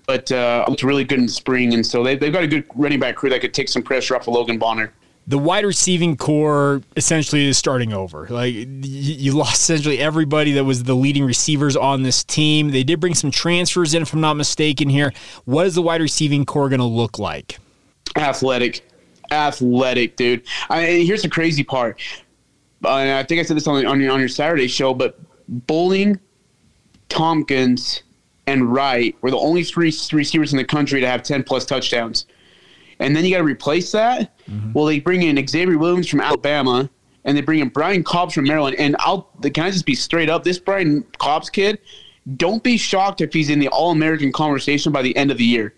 but 0.08 0.32
uh, 0.32 0.64
looked 0.66 0.82
really 0.82 1.04
good 1.04 1.20
in 1.20 1.26
the 1.26 1.32
spring, 1.32 1.74
and 1.74 1.86
so 1.86 2.02
they, 2.02 2.16
they've 2.16 2.32
got 2.32 2.42
a 2.42 2.48
good 2.48 2.64
running 2.74 2.98
back 2.98 3.14
crew 3.14 3.30
that 3.30 3.40
could 3.40 3.54
take 3.54 3.68
some 3.68 3.82
pressure 3.82 4.16
off 4.16 4.26
of 4.26 4.34
Logan 4.34 4.58
Bonner 4.58 4.92
the 5.28 5.36
wide 5.36 5.66
receiving 5.66 6.16
core 6.16 6.80
essentially 6.96 7.46
is 7.46 7.58
starting 7.58 7.92
over. 7.92 8.26
Like 8.30 8.54
you 8.56 9.32
lost 9.32 9.60
essentially 9.60 9.98
everybody 9.98 10.52
that 10.52 10.64
was 10.64 10.84
the 10.84 10.94
leading 10.94 11.22
receivers 11.22 11.76
on 11.76 12.02
this 12.02 12.24
team. 12.24 12.70
They 12.70 12.82
did 12.82 12.98
bring 12.98 13.14
some 13.14 13.30
transfers 13.30 13.92
in, 13.92 14.00
if 14.00 14.14
I'm 14.14 14.22
not 14.22 14.38
mistaken. 14.38 14.88
Here, 14.88 15.12
what 15.44 15.66
is 15.66 15.74
the 15.74 15.82
wide 15.82 16.00
receiving 16.00 16.46
core 16.46 16.70
going 16.70 16.80
to 16.80 16.86
look 16.86 17.18
like? 17.18 17.58
Athletic, 18.16 18.88
athletic, 19.30 20.16
dude. 20.16 20.44
I, 20.70 20.86
here's 20.86 21.20
the 21.20 21.28
crazy 21.28 21.62
part. 21.62 22.00
Uh, 22.82 23.18
I 23.18 23.22
think 23.22 23.38
I 23.38 23.42
said 23.42 23.58
this 23.58 23.66
on 23.66 23.84
on 23.84 24.00
your, 24.00 24.12
on 24.12 24.20
your 24.20 24.30
Saturday 24.30 24.66
show, 24.66 24.94
but 24.94 25.18
Bowling, 25.46 26.18
Thompkins, 27.10 28.02
and 28.48 28.72
Wright 28.72 29.14
were 29.20 29.30
the 29.30 29.38
only 29.38 29.62
three 29.62 29.92
receivers 30.12 30.52
in 30.52 30.56
the 30.56 30.64
country 30.64 31.00
to 31.00 31.06
have 31.06 31.22
10 31.22 31.44
plus 31.44 31.66
touchdowns. 31.66 32.26
And 32.98 33.14
then 33.14 33.24
you 33.24 33.30
got 33.30 33.38
to 33.38 33.44
replace 33.44 33.92
that. 33.92 34.36
Mm-hmm. 34.48 34.72
Well, 34.72 34.86
they 34.86 35.00
bring 35.00 35.22
in 35.22 35.46
Xavier 35.46 35.76
Williams 35.76 36.08
from 36.08 36.20
Alabama, 36.20 36.88
and 37.24 37.36
they 37.36 37.42
bring 37.42 37.60
in 37.60 37.68
Brian 37.68 38.02
Cobbs 38.02 38.34
from 38.34 38.44
Maryland. 38.44 38.76
And 38.78 38.96
I'll 39.00 39.30
can 39.42 39.64
I 39.64 39.70
just 39.70 39.84
be 39.84 39.94
straight 39.94 40.30
up? 40.30 40.44
This 40.44 40.58
Brian 40.58 41.04
Cobbs 41.18 41.50
kid, 41.50 41.78
don't 42.36 42.62
be 42.64 42.78
shocked 42.78 43.20
if 43.20 43.32
he's 43.32 43.50
in 43.50 43.58
the 43.58 43.68
All 43.68 43.90
American 43.90 44.32
conversation 44.32 44.92
by 44.92 45.02
the 45.02 45.14
end 45.16 45.30
of 45.30 45.36
the 45.36 45.44
year. 45.44 45.74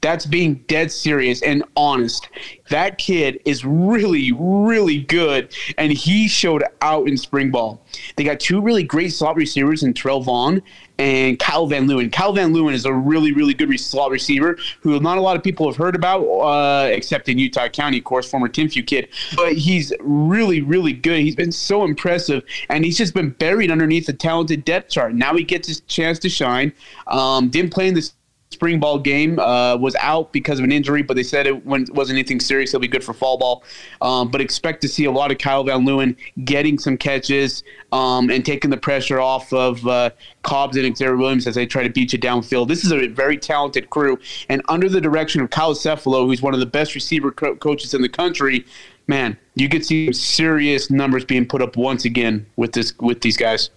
That's 0.00 0.26
being 0.26 0.56
dead 0.68 0.92
serious 0.92 1.42
and 1.42 1.64
honest. 1.76 2.28
That 2.68 2.98
kid 2.98 3.40
is 3.44 3.64
really, 3.64 4.32
really 4.32 5.02
good, 5.02 5.54
and 5.78 5.92
he 5.92 6.28
showed 6.28 6.64
out 6.82 7.08
in 7.08 7.16
spring 7.16 7.50
ball. 7.50 7.84
They 8.16 8.24
got 8.24 8.40
two 8.40 8.60
really 8.60 8.82
great 8.82 9.12
slot 9.12 9.36
receivers 9.36 9.82
in 9.82 9.94
Terrell 9.94 10.20
Vaughn 10.20 10.62
and 10.98 11.38
Kyle 11.38 11.66
Van 11.66 11.86
Leeuwen. 11.86 12.12
Kyle 12.12 12.32
Van 12.32 12.52
Leeuwen 12.52 12.72
is 12.72 12.84
a 12.84 12.92
really, 12.92 13.32
really 13.32 13.54
good 13.54 13.78
slot 13.78 14.10
receiver 14.10 14.58
who 14.80 14.98
not 15.00 15.18
a 15.18 15.20
lot 15.20 15.36
of 15.36 15.42
people 15.42 15.66
have 15.66 15.76
heard 15.76 15.94
about, 15.94 16.22
uh, 16.22 16.88
except 16.88 17.28
in 17.28 17.38
Utah 17.38 17.68
County, 17.68 17.98
of 17.98 18.04
course, 18.04 18.28
former 18.28 18.48
Timpview 18.48 18.86
kid. 18.86 19.08
But 19.34 19.54
he's 19.54 19.92
really, 20.00 20.62
really 20.62 20.92
good. 20.92 21.20
He's 21.20 21.36
been 21.36 21.52
so 21.52 21.84
impressive, 21.84 22.42
and 22.68 22.84
he's 22.84 22.98
just 22.98 23.14
been 23.14 23.30
buried 23.30 23.70
underneath 23.70 24.06
the 24.06 24.12
talented 24.12 24.64
depth 24.64 24.90
chart. 24.90 25.14
Now 25.14 25.34
he 25.34 25.44
gets 25.44 25.68
his 25.68 25.80
chance 25.82 26.18
to 26.20 26.28
shine. 26.28 26.72
Um, 27.06 27.48
didn't 27.48 27.72
play 27.72 27.88
in 27.88 27.94
this 27.94 28.12
spring 28.56 28.80
ball 28.80 28.98
game 28.98 29.38
uh, 29.38 29.76
was 29.76 29.94
out 29.96 30.32
because 30.32 30.58
of 30.58 30.64
an 30.64 30.72
injury, 30.72 31.02
but 31.02 31.14
they 31.14 31.22
said 31.22 31.46
it 31.46 31.66
wasn't 31.66 32.10
anything 32.10 32.40
serious. 32.40 32.70
He'll 32.70 32.80
be 32.80 32.88
good 32.88 33.04
for 33.04 33.12
fall 33.12 33.36
ball. 33.36 33.64
Um, 34.00 34.30
but 34.30 34.40
expect 34.40 34.80
to 34.80 34.88
see 34.88 35.04
a 35.04 35.10
lot 35.10 35.30
of 35.30 35.36
Kyle 35.36 35.62
Van 35.62 35.84
Leeuwen 35.84 36.16
getting 36.44 36.78
some 36.78 36.96
catches 36.96 37.62
um, 37.92 38.30
and 38.30 38.46
taking 38.46 38.70
the 38.70 38.78
pressure 38.78 39.20
off 39.20 39.52
of 39.52 39.86
uh, 39.86 40.08
Cobbs 40.42 40.78
and 40.78 40.96
Xavier 40.96 41.18
Williams 41.18 41.46
as 41.46 41.54
they 41.54 41.66
try 41.66 41.82
to 41.82 41.90
beat 41.90 42.14
you 42.14 42.18
downfield. 42.18 42.68
This 42.68 42.82
is 42.82 42.92
a 42.92 43.06
very 43.08 43.36
talented 43.36 43.90
crew, 43.90 44.18
and 44.48 44.62
under 44.70 44.88
the 44.88 45.00
direction 45.00 45.42
of 45.42 45.50
Kyle 45.50 45.74
Cefalo, 45.74 46.24
who's 46.24 46.40
one 46.40 46.54
of 46.54 46.60
the 46.60 46.66
best 46.66 46.94
receiver 46.94 47.30
co- 47.30 47.56
coaches 47.56 47.92
in 47.92 48.00
the 48.00 48.08
country. 48.08 48.64
Man, 49.08 49.36
you 49.54 49.68
could 49.68 49.84
see 49.84 50.12
serious 50.12 50.90
numbers 50.90 51.24
being 51.24 51.46
put 51.46 51.62
up 51.62 51.76
once 51.76 52.04
again 52.06 52.46
with 52.56 52.72
this 52.72 52.96
with 52.98 53.20
these 53.20 53.36
guys. 53.36 53.70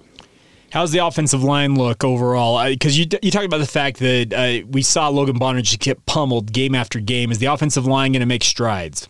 How's 0.71 0.91
the 0.91 0.99
offensive 0.99 1.43
line 1.43 1.75
look 1.75 2.03
overall? 2.03 2.63
Because 2.69 2.97
you 2.97 3.07
you 3.23 3.31
talked 3.31 3.45
about 3.45 3.57
the 3.57 3.65
fact 3.65 3.99
that 3.99 4.33
uh, 4.33 4.67
we 4.69 4.81
saw 4.81 5.09
Logan 5.09 5.37
Bonner 5.37 5.61
just 5.61 5.79
get 5.79 6.05
pummeled 6.05 6.51
game 6.53 6.75
after 6.75 6.99
game. 6.99 7.31
Is 7.31 7.39
the 7.39 7.47
offensive 7.47 7.85
line 7.85 8.11
going 8.11 8.19
to 8.19 8.27
make 8.27 8.43
strides? 8.43 9.07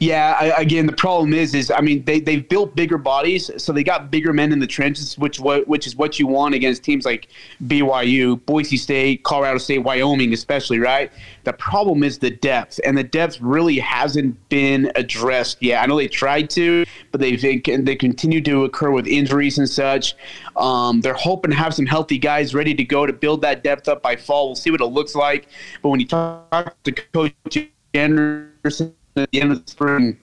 Yeah, 0.00 0.36
I, 0.38 0.60
again, 0.60 0.86
the 0.86 0.92
problem 0.92 1.32
is, 1.34 1.54
is 1.54 1.70
I 1.70 1.80
mean, 1.80 2.04
they 2.04 2.20
they've 2.20 2.48
built 2.48 2.76
bigger 2.76 2.98
bodies, 2.98 3.50
so 3.56 3.72
they 3.72 3.82
got 3.82 4.10
bigger 4.10 4.32
men 4.32 4.52
in 4.52 4.60
the 4.60 4.66
trenches, 4.66 5.18
which 5.18 5.40
which 5.40 5.86
is 5.86 5.96
what 5.96 6.18
you 6.18 6.26
want 6.26 6.54
against 6.54 6.84
teams 6.84 7.04
like 7.04 7.28
BYU, 7.66 8.44
Boise 8.46 8.76
State, 8.76 9.24
Colorado 9.24 9.58
State, 9.58 9.80
Wyoming, 9.80 10.32
especially. 10.32 10.78
Right. 10.78 11.10
The 11.44 11.52
problem 11.52 12.02
is 12.04 12.18
the 12.18 12.30
depth, 12.30 12.78
and 12.84 12.96
the 12.96 13.02
depth 13.02 13.40
really 13.40 13.78
hasn't 13.78 14.48
been 14.48 14.92
addressed 14.94 15.62
yet. 15.62 15.82
I 15.82 15.86
know 15.86 15.96
they 15.96 16.08
tried 16.08 16.50
to, 16.50 16.84
but 17.10 17.20
they 17.20 17.34
they 17.36 17.96
continue 17.96 18.40
to 18.42 18.64
occur 18.64 18.92
with 18.92 19.06
injuries 19.06 19.58
and 19.58 19.68
such. 19.68 20.14
Um, 20.56 21.00
they're 21.00 21.14
hoping 21.14 21.50
to 21.50 21.56
have 21.56 21.74
some 21.74 21.86
healthy 21.86 22.18
guys 22.18 22.54
ready 22.54 22.74
to 22.74 22.84
go 22.84 23.06
to 23.06 23.12
build 23.12 23.42
that 23.42 23.64
depth 23.64 23.88
up 23.88 24.02
by 24.02 24.14
fall. 24.16 24.48
We'll 24.48 24.56
see 24.56 24.70
what 24.70 24.80
it 24.80 24.86
looks 24.86 25.14
like. 25.14 25.48
But 25.82 25.88
when 25.88 26.00
you 26.00 26.06
talk 26.06 26.76
to 26.84 26.92
Coach 26.92 27.68
Anderson 27.94 28.94
at 29.18 29.30
the 29.30 29.40
end 29.40 29.52
of 29.52 29.64
the 29.64 29.70
spring, 29.70 30.18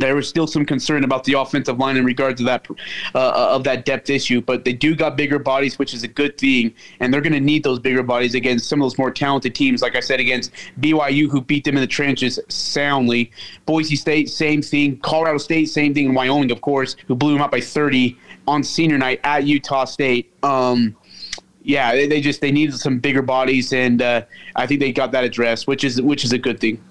there 0.00 0.16
was 0.16 0.28
still 0.28 0.46
some 0.46 0.64
concern 0.64 1.04
about 1.04 1.24
the 1.24 1.34
offensive 1.34 1.78
line 1.78 1.96
in 1.96 2.04
regard 2.04 2.36
to 2.38 2.42
that 2.44 2.66
uh, 3.14 3.54
of 3.54 3.64
that 3.64 3.84
depth 3.84 4.10
issue. 4.10 4.40
But 4.40 4.64
they 4.64 4.72
do 4.72 4.94
got 4.94 5.16
bigger 5.16 5.38
bodies, 5.38 5.78
which 5.78 5.94
is 5.94 6.02
a 6.02 6.08
good 6.08 6.38
thing, 6.38 6.74
and 7.00 7.12
they're 7.12 7.20
going 7.20 7.34
to 7.34 7.40
need 7.40 7.62
those 7.62 7.78
bigger 7.78 8.02
bodies 8.02 8.34
against 8.34 8.68
some 8.68 8.80
of 8.80 8.84
those 8.84 8.98
more 8.98 9.10
talented 9.10 9.54
teams. 9.54 9.82
Like 9.82 9.96
I 9.96 10.00
said, 10.00 10.18
against 10.18 10.52
BYU, 10.80 11.30
who 11.30 11.40
beat 11.40 11.64
them 11.64 11.76
in 11.76 11.82
the 11.82 11.86
trenches 11.86 12.40
soundly. 12.48 13.30
Boise 13.66 13.96
State, 13.96 14.30
same 14.30 14.62
thing. 14.62 14.98
Colorado 14.98 15.38
State, 15.38 15.66
same 15.66 15.94
thing. 15.94 16.06
And 16.06 16.16
Wyoming, 16.16 16.50
of 16.50 16.60
course, 16.60 16.96
who 17.06 17.14
blew 17.14 17.34
them 17.34 17.42
up 17.42 17.50
by 17.50 17.60
30 17.60 18.16
on 18.48 18.64
senior 18.64 18.98
night 18.98 19.20
at 19.22 19.44
Utah 19.44 19.84
State. 19.84 20.32
Um, 20.42 20.96
yeah, 21.62 21.92
they, 21.92 22.06
they, 22.06 22.22
just 22.22 22.40
they 22.40 22.50
needed 22.50 22.78
some 22.78 22.98
bigger 22.98 23.20
bodies, 23.20 23.74
and 23.74 24.00
uh, 24.00 24.22
I 24.56 24.66
think 24.66 24.80
they 24.80 24.92
got 24.92 25.12
that 25.12 25.24
addressed, 25.24 25.66
which 25.66 25.84
is 25.84 26.00
which 26.00 26.24
is 26.24 26.32
a 26.32 26.38
good 26.38 26.58
thing. 26.58 26.82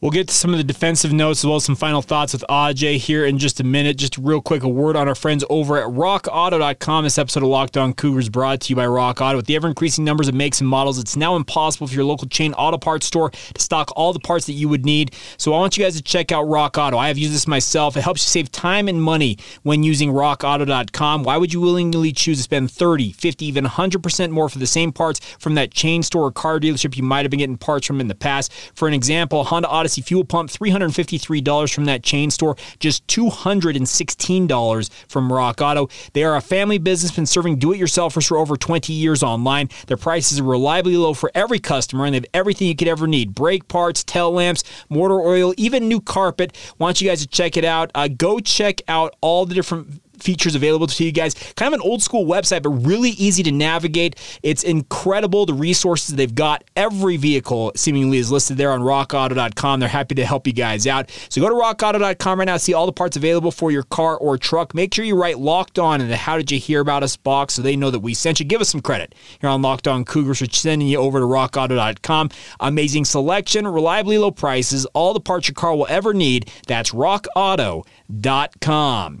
We'll 0.00 0.10
get 0.10 0.28
to 0.28 0.34
some 0.34 0.54
of 0.54 0.56
the 0.56 0.64
defensive 0.64 1.12
notes 1.12 1.40
as 1.40 1.46
well 1.46 1.56
as 1.56 1.64
some 1.64 1.76
final 1.76 2.00
thoughts 2.00 2.32
with 2.32 2.42
Ajay 2.48 2.96
here 2.96 3.26
in 3.26 3.36
just 3.36 3.60
a 3.60 3.64
minute. 3.64 3.98
Just 3.98 4.16
real 4.16 4.40
quick, 4.40 4.62
a 4.62 4.68
word 4.68 4.96
on 4.96 5.08
our 5.08 5.14
friends 5.14 5.44
over 5.50 5.76
at 5.76 5.88
rockauto.com. 5.88 7.04
This 7.04 7.18
episode 7.18 7.42
of 7.42 7.50
Locked 7.50 7.76
On 7.76 7.92
Cougars 7.92 8.30
brought 8.30 8.62
to 8.62 8.70
you 8.70 8.76
by 8.76 8.86
Rock 8.86 9.20
Auto. 9.20 9.36
With 9.36 9.44
the 9.44 9.56
ever 9.56 9.68
increasing 9.68 10.02
numbers 10.02 10.26
of 10.26 10.34
makes 10.34 10.58
and 10.58 10.70
models, 10.70 10.98
it's 10.98 11.16
now 11.16 11.36
impossible 11.36 11.86
for 11.86 11.92
your 11.92 12.04
local 12.04 12.26
chain 12.28 12.54
auto 12.54 12.78
parts 12.78 13.04
store 13.04 13.28
to 13.28 13.60
stock 13.60 13.92
all 13.94 14.14
the 14.14 14.20
parts 14.20 14.46
that 14.46 14.54
you 14.54 14.70
would 14.70 14.86
need. 14.86 15.14
So 15.36 15.52
I 15.52 15.58
want 15.58 15.76
you 15.76 15.84
guys 15.84 15.96
to 15.96 16.02
check 16.02 16.32
out 16.32 16.44
Rock 16.44 16.78
Auto. 16.78 16.96
I 16.96 17.08
have 17.08 17.18
used 17.18 17.34
this 17.34 17.46
myself. 17.46 17.94
It 17.94 18.00
helps 18.00 18.24
you 18.24 18.30
save 18.30 18.50
time 18.50 18.88
and 18.88 19.02
money 19.02 19.36
when 19.64 19.82
using 19.82 20.12
rockauto.com. 20.12 21.24
Why 21.24 21.36
would 21.36 21.52
you 21.52 21.60
willingly 21.60 22.12
choose 22.12 22.38
to 22.38 22.44
spend 22.44 22.70
30, 22.70 23.12
50, 23.12 23.44
even 23.44 23.66
100% 23.66 24.30
more 24.30 24.48
for 24.48 24.60
the 24.60 24.66
same 24.66 24.92
parts 24.92 25.20
from 25.38 25.56
that 25.56 25.74
chain 25.74 26.02
store 26.02 26.24
or 26.24 26.32
car 26.32 26.58
dealership 26.58 26.96
you 26.96 27.02
might 27.02 27.26
have 27.26 27.30
been 27.30 27.40
getting 27.40 27.58
parts 27.58 27.86
from 27.86 28.00
in 28.00 28.08
the 28.08 28.14
past? 28.14 28.50
For 28.74 28.88
an 28.88 28.94
example, 28.94 29.44
Honda 29.44 29.68
Odyssey 29.68 29.89
Fuel 29.90 30.24
pump, 30.24 30.50
$353 30.50 31.74
from 31.74 31.84
that 31.86 32.02
chain 32.02 32.30
store, 32.30 32.56
just 32.78 33.06
$216 33.06 34.90
from 35.08 35.32
Rock 35.32 35.60
Auto. 35.60 35.88
They 36.12 36.24
are 36.24 36.36
a 36.36 36.40
family 36.40 36.78
business, 36.78 37.12
been 37.12 37.26
serving 37.26 37.56
do 37.56 37.72
it 37.72 37.80
yourselfers 37.80 38.28
for 38.28 38.36
over 38.36 38.56
20 38.56 38.92
years 38.92 39.22
online. 39.22 39.68
Their 39.86 39.96
prices 39.96 40.40
are 40.40 40.44
reliably 40.44 40.96
low 40.96 41.14
for 41.14 41.30
every 41.34 41.58
customer, 41.58 42.04
and 42.04 42.14
they 42.14 42.18
have 42.18 42.26
everything 42.34 42.68
you 42.68 42.76
could 42.76 42.88
ever 42.88 43.06
need 43.06 43.34
brake 43.34 43.68
parts, 43.68 44.04
tail 44.04 44.32
lamps, 44.32 44.64
motor 44.88 45.20
oil, 45.20 45.54
even 45.56 45.88
new 45.88 46.00
carpet. 46.00 46.56
Want 46.78 47.00
you 47.00 47.08
guys 47.08 47.20
to 47.22 47.28
check 47.28 47.56
it 47.56 47.64
out. 47.64 47.90
Uh, 47.94 48.08
go 48.08 48.38
check 48.38 48.80
out 48.88 49.16
all 49.20 49.46
the 49.46 49.54
different 49.54 50.00
features 50.22 50.54
available 50.54 50.86
to 50.86 51.04
you 51.04 51.12
guys. 51.12 51.34
Kind 51.56 51.74
of 51.74 51.80
an 51.80 51.86
old 51.86 52.02
school 52.02 52.26
website, 52.26 52.62
but 52.62 52.70
really 52.70 53.10
easy 53.10 53.42
to 53.42 53.52
navigate. 53.52 54.16
It's 54.42 54.62
incredible 54.62 55.46
the 55.46 55.54
resources 55.54 56.16
they've 56.16 56.34
got. 56.34 56.64
Every 56.76 57.16
vehicle 57.16 57.72
seemingly 57.76 58.18
is 58.18 58.30
listed 58.30 58.56
there 58.56 58.72
on 58.72 58.80
rockauto.com. 58.80 59.80
They're 59.80 59.88
happy 59.88 60.14
to 60.16 60.24
help 60.24 60.46
you 60.46 60.52
guys 60.52 60.86
out. 60.86 61.10
So 61.28 61.40
go 61.40 61.48
to 61.48 61.54
rockauto.com 61.54 62.38
right 62.38 62.44
now, 62.44 62.56
see 62.56 62.74
all 62.74 62.86
the 62.86 62.92
parts 62.92 63.16
available 63.16 63.50
for 63.50 63.70
your 63.70 63.82
car 63.84 64.16
or 64.16 64.38
truck. 64.38 64.74
Make 64.74 64.94
sure 64.94 65.04
you 65.04 65.16
write 65.16 65.38
locked 65.38 65.78
on 65.78 66.00
in 66.00 66.08
the 66.08 66.16
How 66.16 66.36
Did 66.36 66.50
You 66.50 66.58
Hear 66.58 66.80
About 66.80 67.02
Us 67.02 67.16
box 67.16 67.54
so 67.54 67.62
they 67.62 67.76
know 67.76 67.90
that 67.90 68.00
we 68.00 68.14
sent 68.14 68.40
you. 68.40 68.46
Give 68.46 68.60
us 68.60 68.68
some 68.68 68.82
credit 68.82 69.14
here 69.40 69.50
on 69.50 69.62
Locked 69.62 69.88
On 69.88 70.04
Cougars 70.04 70.38
for 70.38 70.46
sending 70.46 70.88
you 70.88 70.98
over 70.98 71.20
to 71.20 71.26
rockauto.com. 71.26 72.30
Amazing 72.60 73.04
selection, 73.04 73.66
reliably 73.66 74.18
low 74.18 74.30
prices, 74.30 74.86
all 74.86 75.14
the 75.14 75.20
parts 75.20 75.48
your 75.48 75.54
car 75.54 75.74
will 75.74 75.86
ever 75.88 76.14
need. 76.14 76.50
That's 76.66 76.92
rockauto.com. 76.92 79.20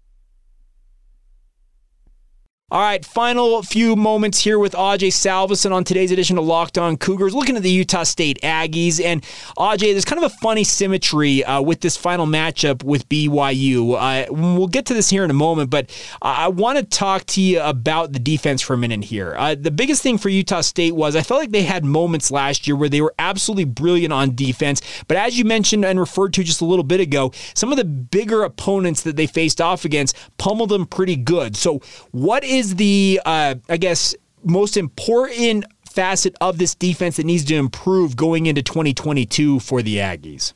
All 2.71 2.79
right, 2.79 3.03
final 3.03 3.61
few 3.63 3.97
moments 3.97 4.39
here 4.39 4.57
with 4.57 4.71
Ajay 4.71 5.09
Salvesen 5.09 5.73
on 5.73 5.83
today's 5.83 6.09
edition 6.09 6.37
of 6.37 6.45
Locked 6.45 6.77
On 6.77 6.95
Cougars. 6.95 7.35
Looking 7.35 7.57
at 7.57 7.63
the 7.63 7.69
Utah 7.69 8.03
State 8.03 8.39
Aggies, 8.43 9.03
and 9.03 9.21
Ajay, 9.57 9.91
there's 9.91 10.05
kind 10.05 10.23
of 10.23 10.31
a 10.31 10.35
funny 10.37 10.63
symmetry 10.63 11.43
uh, 11.43 11.61
with 11.61 11.81
this 11.81 11.97
final 11.97 12.25
matchup 12.25 12.81
with 12.81 13.09
BYU. 13.09 13.97
Uh, 13.99 14.25
we'll 14.31 14.69
get 14.69 14.85
to 14.85 14.93
this 14.93 15.09
here 15.09 15.25
in 15.25 15.29
a 15.29 15.33
moment, 15.33 15.69
but 15.69 15.89
I 16.21 16.47
want 16.47 16.77
to 16.77 16.85
talk 16.85 17.25
to 17.25 17.41
you 17.41 17.59
about 17.59 18.13
the 18.13 18.19
defense 18.19 18.61
for 18.61 18.73
a 18.73 18.77
minute 18.77 19.03
here. 19.03 19.35
Uh, 19.37 19.53
the 19.53 19.69
biggest 19.69 20.01
thing 20.01 20.17
for 20.17 20.29
Utah 20.29 20.61
State 20.61 20.95
was 20.95 21.17
I 21.17 21.23
felt 21.23 21.41
like 21.41 21.51
they 21.51 21.63
had 21.63 21.83
moments 21.83 22.31
last 22.31 22.67
year 22.67 22.77
where 22.77 22.87
they 22.87 23.01
were 23.01 23.13
absolutely 23.19 23.65
brilliant 23.65 24.13
on 24.13 24.33
defense, 24.33 24.81
but 25.09 25.17
as 25.17 25.37
you 25.37 25.43
mentioned 25.43 25.83
and 25.83 25.99
referred 25.99 26.31
to 26.35 26.43
just 26.45 26.61
a 26.61 26.65
little 26.65 26.85
bit 26.85 27.01
ago, 27.01 27.33
some 27.53 27.73
of 27.73 27.77
the 27.77 27.83
bigger 27.83 28.43
opponents 28.43 29.01
that 29.01 29.17
they 29.17 29.27
faced 29.27 29.59
off 29.59 29.83
against 29.83 30.15
pummeled 30.37 30.69
them 30.69 30.85
pretty 30.85 31.17
good. 31.17 31.57
So, 31.57 31.81
what 32.11 32.45
is 32.45 32.60
is 32.61 32.75
the, 32.75 33.19
uh, 33.25 33.55
I 33.67 33.77
guess, 33.77 34.15
most 34.43 34.77
important 34.77 35.65
facet 35.89 36.35
of 36.39 36.57
this 36.59 36.75
defense 36.75 37.17
that 37.17 37.25
needs 37.25 37.43
to 37.45 37.55
improve 37.55 38.15
going 38.15 38.45
into 38.45 38.61
2022 38.61 39.59
for 39.59 39.81
the 39.81 39.97
Aggies? 39.97 40.53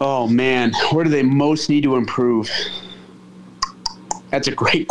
Oh, 0.00 0.28
man. 0.28 0.72
Where 0.92 1.04
do 1.04 1.10
they 1.10 1.22
most 1.22 1.68
need 1.68 1.82
to 1.84 1.96
improve? 1.96 2.50
That's 4.30 4.46
a 4.46 4.52
great 4.52 4.88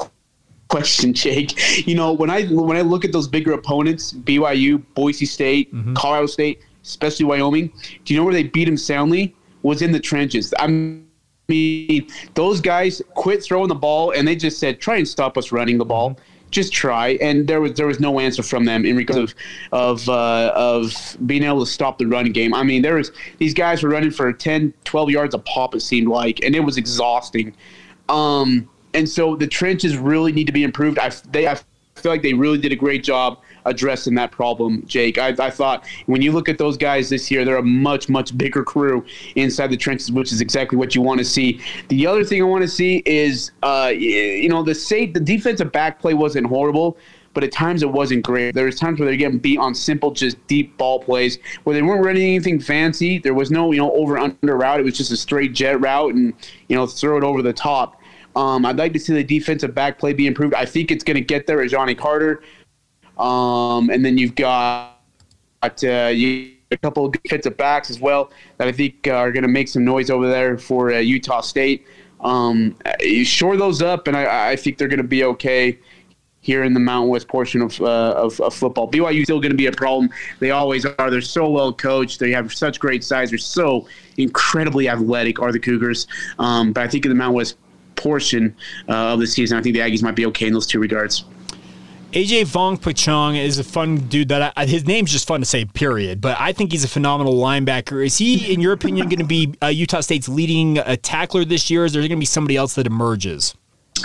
question, 0.68 1.14
Jake. 1.14 1.88
You 1.88 1.96
know, 1.96 2.12
when 2.12 2.30
I 2.30 2.46
when 2.48 2.76
I 2.76 2.82
look 2.82 3.06
at 3.06 3.12
those 3.12 3.28
bigger 3.28 3.54
opponents, 3.54 4.14
BYU, 4.14 4.84
Boise 4.96 5.26
State, 5.26 5.74
mm-hmm. 5.74 5.94
Colorado 5.94 6.26
State, 6.26 6.62
especially 6.84 7.26
Wyoming, 7.26 7.72
do 8.04 8.14
you 8.14 8.20
know 8.20 8.26
where 8.26 8.34
they 8.34 8.44
beat 8.44 8.66
them 8.66 8.78
soundly? 8.78 9.36
Was 9.62 9.82
in 9.82 9.92
the 9.92 10.00
trenches. 10.00 10.54
I'm 10.60 11.09
mean, 11.50 12.08
those 12.36 12.62
guys 12.62 13.02
quit 13.16 13.44
throwing 13.44 13.68
the 13.68 13.76
ball 13.76 14.12
and 14.12 14.28
they 14.28 14.36
just 14.36 14.60
said, 14.60 14.80
try 14.80 14.98
and 14.98 15.08
stop 15.08 15.38
us 15.38 15.52
running 15.52 15.78
the 15.78 15.86
ball. 15.86 16.18
Just 16.52 16.74
try, 16.74 17.10
and 17.22 17.48
there 17.48 17.62
was 17.62 17.74
there 17.74 17.86
was 17.86 18.00
no 18.00 18.20
answer 18.20 18.42
from 18.42 18.66
them 18.66 18.84
in 18.84 18.98
regards 18.98 19.20
of 19.20 19.36
of 19.72 20.10
uh, 20.10 20.52
of 20.56 21.16
being 21.28 21.44
able 21.44 21.64
to 21.64 21.72
stop 21.72 22.00
the 22.00 22.08
running 22.08 22.32
game. 22.32 22.56
I 22.56 22.64
mean, 22.64 22.82
there 22.82 22.96
was 22.96 23.12
these 23.38 23.54
guys 23.54 23.84
were 23.84 23.90
running 23.90 24.10
for 24.10 24.34
10, 24.34 24.74
12 24.84 25.12
yards 25.12 25.36
a 25.36 25.38
pop. 25.38 25.76
It 25.76 25.82
seemed 25.82 26.08
like, 26.08 26.44
and 26.44 26.56
it 26.56 26.62
was 26.62 26.76
exhausting. 26.76 27.56
Um, 28.10 28.68
and 28.96 29.08
so 29.08 29.36
the 29.36 29.46
trenches 29.46 29.96
really 29.96 30.32
need 30.32 30.48
to 30.48 30.52
be 30.52 30.64
improved. 30.64 30.98
I 30.98 31.12
they 31.30 31.48
I 31.48 31.54
feel 31.96 32.12
like 32.12 32.24
they 32.24 32.34
really 32.34 32.58
did 32.58 32.72
a 32.72 32.76
great 32.76 33.04
job 33.04 33.42
addressing 33.70 34.16
that 34.16 34.32
problem, 34.32 34.84
Jake. 34.86 35.18
I, 35.18 35.30
I, 35.40 35.50
thought 35.50 35.88
when 36.08 36.22
you 36.22 36.32
look 36.32 36.50
at 36.50 36.58
those 36.58 36.76
guys 36.76 37.10
this 37.10 37.30
year, 37.32 37.46
they're 37.46 37.58
a 37.58 37.64
much, 37.64 38.10
much 38.10 38.38
bigger 38.38 38.64
crew 38.64 39.06
inside 39.36 39.68
the 39.68 39.78
trenches, 39.78 40.12
which 40.12 40.32
is 40.32 40.42
exactly 40.42 40.78
what 40.78 40.96
you 40.96 41.02
want 41.02 41.20
to 41.20 41.26
see. 41.26 41.62
The 41.88 42.06
other 42.08 42.24
thing 42.24 42.42
I 42.42 42.46
want 42.46 42.64
to 42.64 42.68
see 42.68 43.04
is, 43.06 43.52
uh, 43.64 43.92
you 43.96 44.50
know, 44.50 44.64
the 44.64 44.76
say 44.76 45.06
the 45.06 45.20
defensive 45.20 45.72
back 45.72 46.00
play 46.00 46.14
wasn't 46.14 46.48
horrible. 46.48 46.98
But 47.36 47.44
at 47.44 47.52
times 47.52 47.84
it 47.84 47.92
wasn't 47.92 48.24
great. 48.24 48.56
There 48.56 48.66
was 48.66 48.80
times 48.80 49.00
where 49.00 49.08
they're 49.08 49.16
getting 49.16 49.38
beat 49.38 49.60
on 49.60 49.76
simple, 49.76 50.10
just 50.10 50.36
deep 50.48 50.76
ball 50.78 51.00
plays 51.00 51.38
where 51.64 51.76
they 51.76 51.84
weren't 51.84 52.04
running 52.04 52.24
anything 52.24 52.60
fancy. 52.60 53.20
There 53.20 53.36
was 53.36 53.52
no, 53.52 53.72
you 53.72 53.78
know, 53.78 53.94
over 53.94 54.18
under 54.18 54.58
route. 54.58 54.80
It 54.80 54.84
was 54.84 54.98
just 54.98 55.12
a 55.12 55.16
straight 55.16 55.54
jet 55.54 55.80
route 55.80 56.16
and 56.16 56.34
you 56.70 56.76
know 56.76 56.88
throw 56.88 57.18
it 57.18 57.24
over 57.24 57.44
the 57.44 57.54
top. 57.54 58.02
Um, 58.36 58.66
I'd 58.66 58.78
like 58.78 58.94
to 58.94 59.00
see 59.00 59.14
the 59.14 59.24
defensive 59.24 59.74
back 59.76 60.00
play 60.00 60.14
be 60.14 60.28
improved. 60.28 60.54
I 60.54 60.66
think 60.66 60.92
it's 60.92 61.04
going 61.04 61.16
to 61.16 61.22
get 61.22 61.48
there 61.48 61.62
as 61.62 61.72
Johnny 61.72 61.96
Carter. 61.96 62.42
Um, 63.20 63.90
and 63.90 64.04
then 64.04 64.18
you've 64.18 64.36
got 64.36 64.98
uh, 65.62 66.08
you, 66.08 66.54
a 66.72 66.78
couple 66.78 67.06
of 67.06 67.12
good 67.12 67.24
defensive 67.24 67.58
backs 67.58 67.90
as 67.90 68.00
well 68.00 68.32
that 68.58 68.68
I 68.68 68.72
think 68.72 69.08
are 69.08 69.32
going 69.32 69.44
to 69.44 69.50
make 69.50 69.68
some 69.68 69.84
noise 69.84 70.10
over 70.10 70.28
there 70.28 70.58
for 70.58 70.94
uh, 70.94 71.00
Utah 71.00 71.42
State. 71.42 71.86
Um, 72.22 72.76
you 73.02 73.26
shore 73.26 73.58
those 73.58 73.82
up, 73.82 74.08
and 74.08 74.16
I, 74.16 74.52
I 74.52 74.56
think 74.56 74.78
they're 74.78 74.88
going 74.88 74.98
to 74.98 75.04
be 75.04 75.24
okay 75.24 75.80
here 76.42 76.64
in 76.64 76.74
the 76.74 76.80
Mountain 76.80 77.10
West 77.10 77.28
portion 77.28 77.62
of, 77.62 77.80
uh, 77.82 78.14
of, 78.16 78.40
of, 78.40 78.54
football. 78.54 78.90
BYU 78.90 79.24
still 79.24 79.42
going 79.42 79.52
to 79.52 79.58
be 79.58 79.66
a 79.66 79.72
problem. 79.72 80.10
They 80.40 80.52
always 80.52 80.86
are. 80.86 81.12
They're 81.12 81.22
so 81.22 81.50
well 81.50 81.74
coached. 81.74 82.20
They 82.20 82.32
have 82.32 82.54
such 82.54 82.80
great 82.80 83.04
size. 83.04 83.30
They're 83.30 83.38
so 83.38 83.88
incredibly 84.18 84.88
athletic, 84.88 85.40
are 85.40 85.52
the 85.52 85.60
Cougars. 85.60 86.08
Um, 86.40 86.72
but 86.72 86.84
I 86.84 86.88
think 86.88 87.06
in 87.06 87.10
the 87.10 87.16
Mountain 87.16 87.36
West 87.36 87.58
portion 87.96 88.56
uh, 88.88 89.14
of 89.14 89.20
the 89.20 89.28
season, 89.28 89.58
I 89.58 89.62
think 89.62 89.76
the 89.76 89.82
Aggies 89.82 90.02
might 90.02 90.16
be 90.16 90.26
okay 90.28 90.48
in 90.48 90.54
those 90.54 90.68
two 90.68 90.80
regards. 90.80 91.26
AJ 92.12 92.48
Vongphachanh 92.48 93.38
is 93.40 93.60
a 93.60 93.64
fun 93.64 93.98
dude 93.98 94.30
that 94.30 94.52
I, 94.58 94.66
his 94.66 94.88
name's 94.88 95.12
just 95.12 95.28
fun 95.28 95.42
to 95.42 95.46
say, 95.46 95.66
period. 95.66 96.22
But 96.22 96.38
I 96.40 96.54
think 96.54 96.72
he's 96.72 96.84
a 96.84 96.88
phenomenal 96.88 97.36
linebacker. 97.36 98.04
Is 98.04 98.18
he, 98.18 98.52
in 98.52 98.60
your 98.60 98.74
opinion, 98.74 99.10
going 99.10 99.20
to 99.20 99.26
be 99.26 99.54
uh, 99.62 99.68
Utah 99.68 100.02
State's 100.02 100.28
leading 100.28 100.80
uh, 100.80 100.96
tackler 101.04 101.46
this 101.46 101.70
year? 101.70 101.86
Is 101.86 101.94
there 101.94 102.02
going 102.02 102.10
to 102.12 102.18
be 102.18 102.26
somebody 102.26 102.58
else 102.58 102.74
that 102.76 102.88
emerges? 102.88 103.54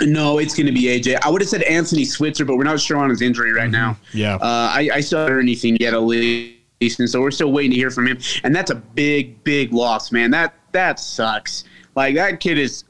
No, 0.01 0.37
it's 0.37 0.53
going 0.55 0.67
to 0.67 0.71
be 0.71 0.83
AJ. 0.83 1.19
I 1.23 1.31
would 1.31 1.41
have 1.41 1.49
said 1.49 1.63
Anthony 1.63 2.05
Switzer, 2.05 2.45
but 2.45 2.57
we're 2.57 2.63
not 2.63 2.79
sure 2.79 2.97
on 2.97 3.09
his 3.09 3.23
injury 3.23 3.53
right 3.53 3.71
now. 3.71 3.91
Mm-hmm. 3.91 4.17
Yeah, 4.17 4.35
uh, 4.35 4.39
I, 4.71 4.89
I 4.93 4.99
still 4.99 5.19
haven't 5.19 5.33
heard 5.33 5.39
anything 5.39 5.77
yet 5.79 5.95
at 5.95 5.99
least, 5.99 6.99
and 6.99 7.09
so 7.09 7.21
we're 7.21 7.31
still 7.31 7.51
waiting 7.51 7.71
to 7.71 7.77
hear 7.77 7.89
from 7.89 8.07
him. 8.07 8.19
And 8.43 8.55
that's 8.55 8.69
a 8.69 8.75
big, 8.75 9.43
big 9.43 9.73
loss, 9.73 10.11
man. 10.11 10.29
That 10.31 10.53
that 10.73 10.99
sucks. 10.99 11.63
Like 11.95 12.13
that 12.15 12.39
kid 12.39 12.59
is 12.59 12.83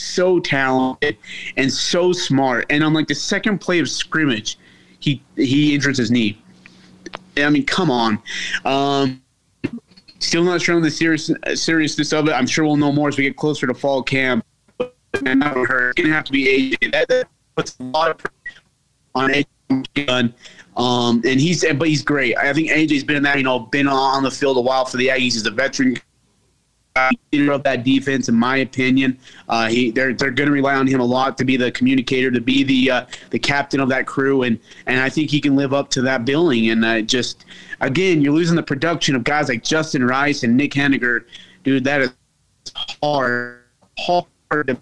so 0.00 0.40
talented 0.40 1.16
and 1.56 1.72
so 1.72 2.12
smart. 2.12 2.66
And 2.70 2.84
on 2.84 2.92
like 2.92 3.08
the 3.08 3.14
second 3.14 3.58
play 3.58 3.78
of 3.78 3.88
scrimmage, 3.88 4.58
he 5.00 5.22
he 5.36 5.74
injures 5.74 5.98
his 5.98 6.10
knee. 6.10 6.40
I 7.36 7.50
mean, 7.50 7.66
come 7.66 7.90
on. 7.90 8.22
Um, 8.64 9.22
still 10.18 10.44
not 10.44 10.66
on 10.68 10.82
the 10.82 10.90
serious, 10.90 11.30
seriousness 11.54 12.12
of 12.12 12.28
it. 12.28 12.32
I'm 12.32 12.46
sure 12.46 12.64
we'll 12.64 12.76
know 12.76 12.92
more 12.92 13.08
as 13.08 13.16
we 13.16 13.24
get 13.24 13.36
closer 13.36 13.66
to 13.66 13.74
fall 13.74 14.02
camp. 14.02 14.44
Hurt. 14.78 14.94
It's 15.12 16.02
gonna 16.02 16.14
have 16.14 16.24
to 16.24 16.32
be 16.32 16.76
AJ. 16.78 16.92
That, 16.92 17.08
that 17.08 17.28
puts 17.56 17.76
a 17.80 17.82
lot 17.82 18.10
of 18.10 18.18
pressure 18.18 18.62
on 19.14 19.30
AJ. 19.30 20.34
Um, 20.76 21.22
and 21.26 21.40
he's 21.40 21.64
but 21.74 21.88
he's 21.88 22.02
great. 22.02 22.36
I 22.36 22.52
think 22.52 22.70
AJ's 22.70 23.04
been 23.04 23.16
in 23.16 23.22
that, 23.24 23.38
you 23.38 23.42
know, 23.42 23.58
been 23.58 23.88
on 23.88 24.22
the 24.22 24.30
field 24.30 24.56
a 24.56 24.60
while 24.60 24.84
for 24.84 24.96
the 24.96 25.08
Aggies. 25.08 25.18
He's 25.18 25.46
a 25.46 25.50
veteran 25.50 25.96
leader 27.32 27.52
of 27.52 27.62
that 27.62 27.84
defense, 27.84 28.28
in 28.28 28.34
my 28.34 28.58
opinion. 28.58 29.18
Uh, 29.48 29.68
he 29.68 29.90
they're 29.90 30.12
they're 30.12 30.30
going 30.30 30.48
to 30.48 30.52
rely 30.52 30.74
on 30.74 30.86
him 30.86 31.00
a 31.00 31.04
lot 31.04 31.38
to 31.38 31.44
be 31.44 31.56
the 31.56 31.70
communicator, 31.70 32.30
to 32.30 32.40
be 32.40 32.62
the 32.62 32.90
uh, 32.90 33.06
the 33.30 33.38
captain 33.38 33.80
of 33.80 33.88
that 33.88 34.06
crew, 34.06 34.42
and 34.42 34.58
and 34.86 35.00
I 35.00 35.08
think 35.08 35.30
he 35.30 35.40
can 35.40 35.56
live 35.56 35.72
up 35.72 35.88
to 35.90 36.02
that 36.02 36.24
billing. 36.24 36.70
And 36.70 36.84
uh, 36.84 37.02
just 37.02 37.44
again, 37.80 38.20
you're 38.20 38.32
losing 38.32 38.56
the 38.56 38.62
production 38.62 39.14
of 39.14 39.24
guys 39.24 39.48
like 39.48 39.62
Justin 39.62 40.04
Rice 40.04 40.42
and 40.42 40.56
Nick 40.56 40.72
Heninger, 40.72 41.24
dude. 41.64 41.84
That 41.84 42.02
is 42.02 42.12
hard, 43.02 43.62
hard. 43.98 44.66
To, 44.66 44.80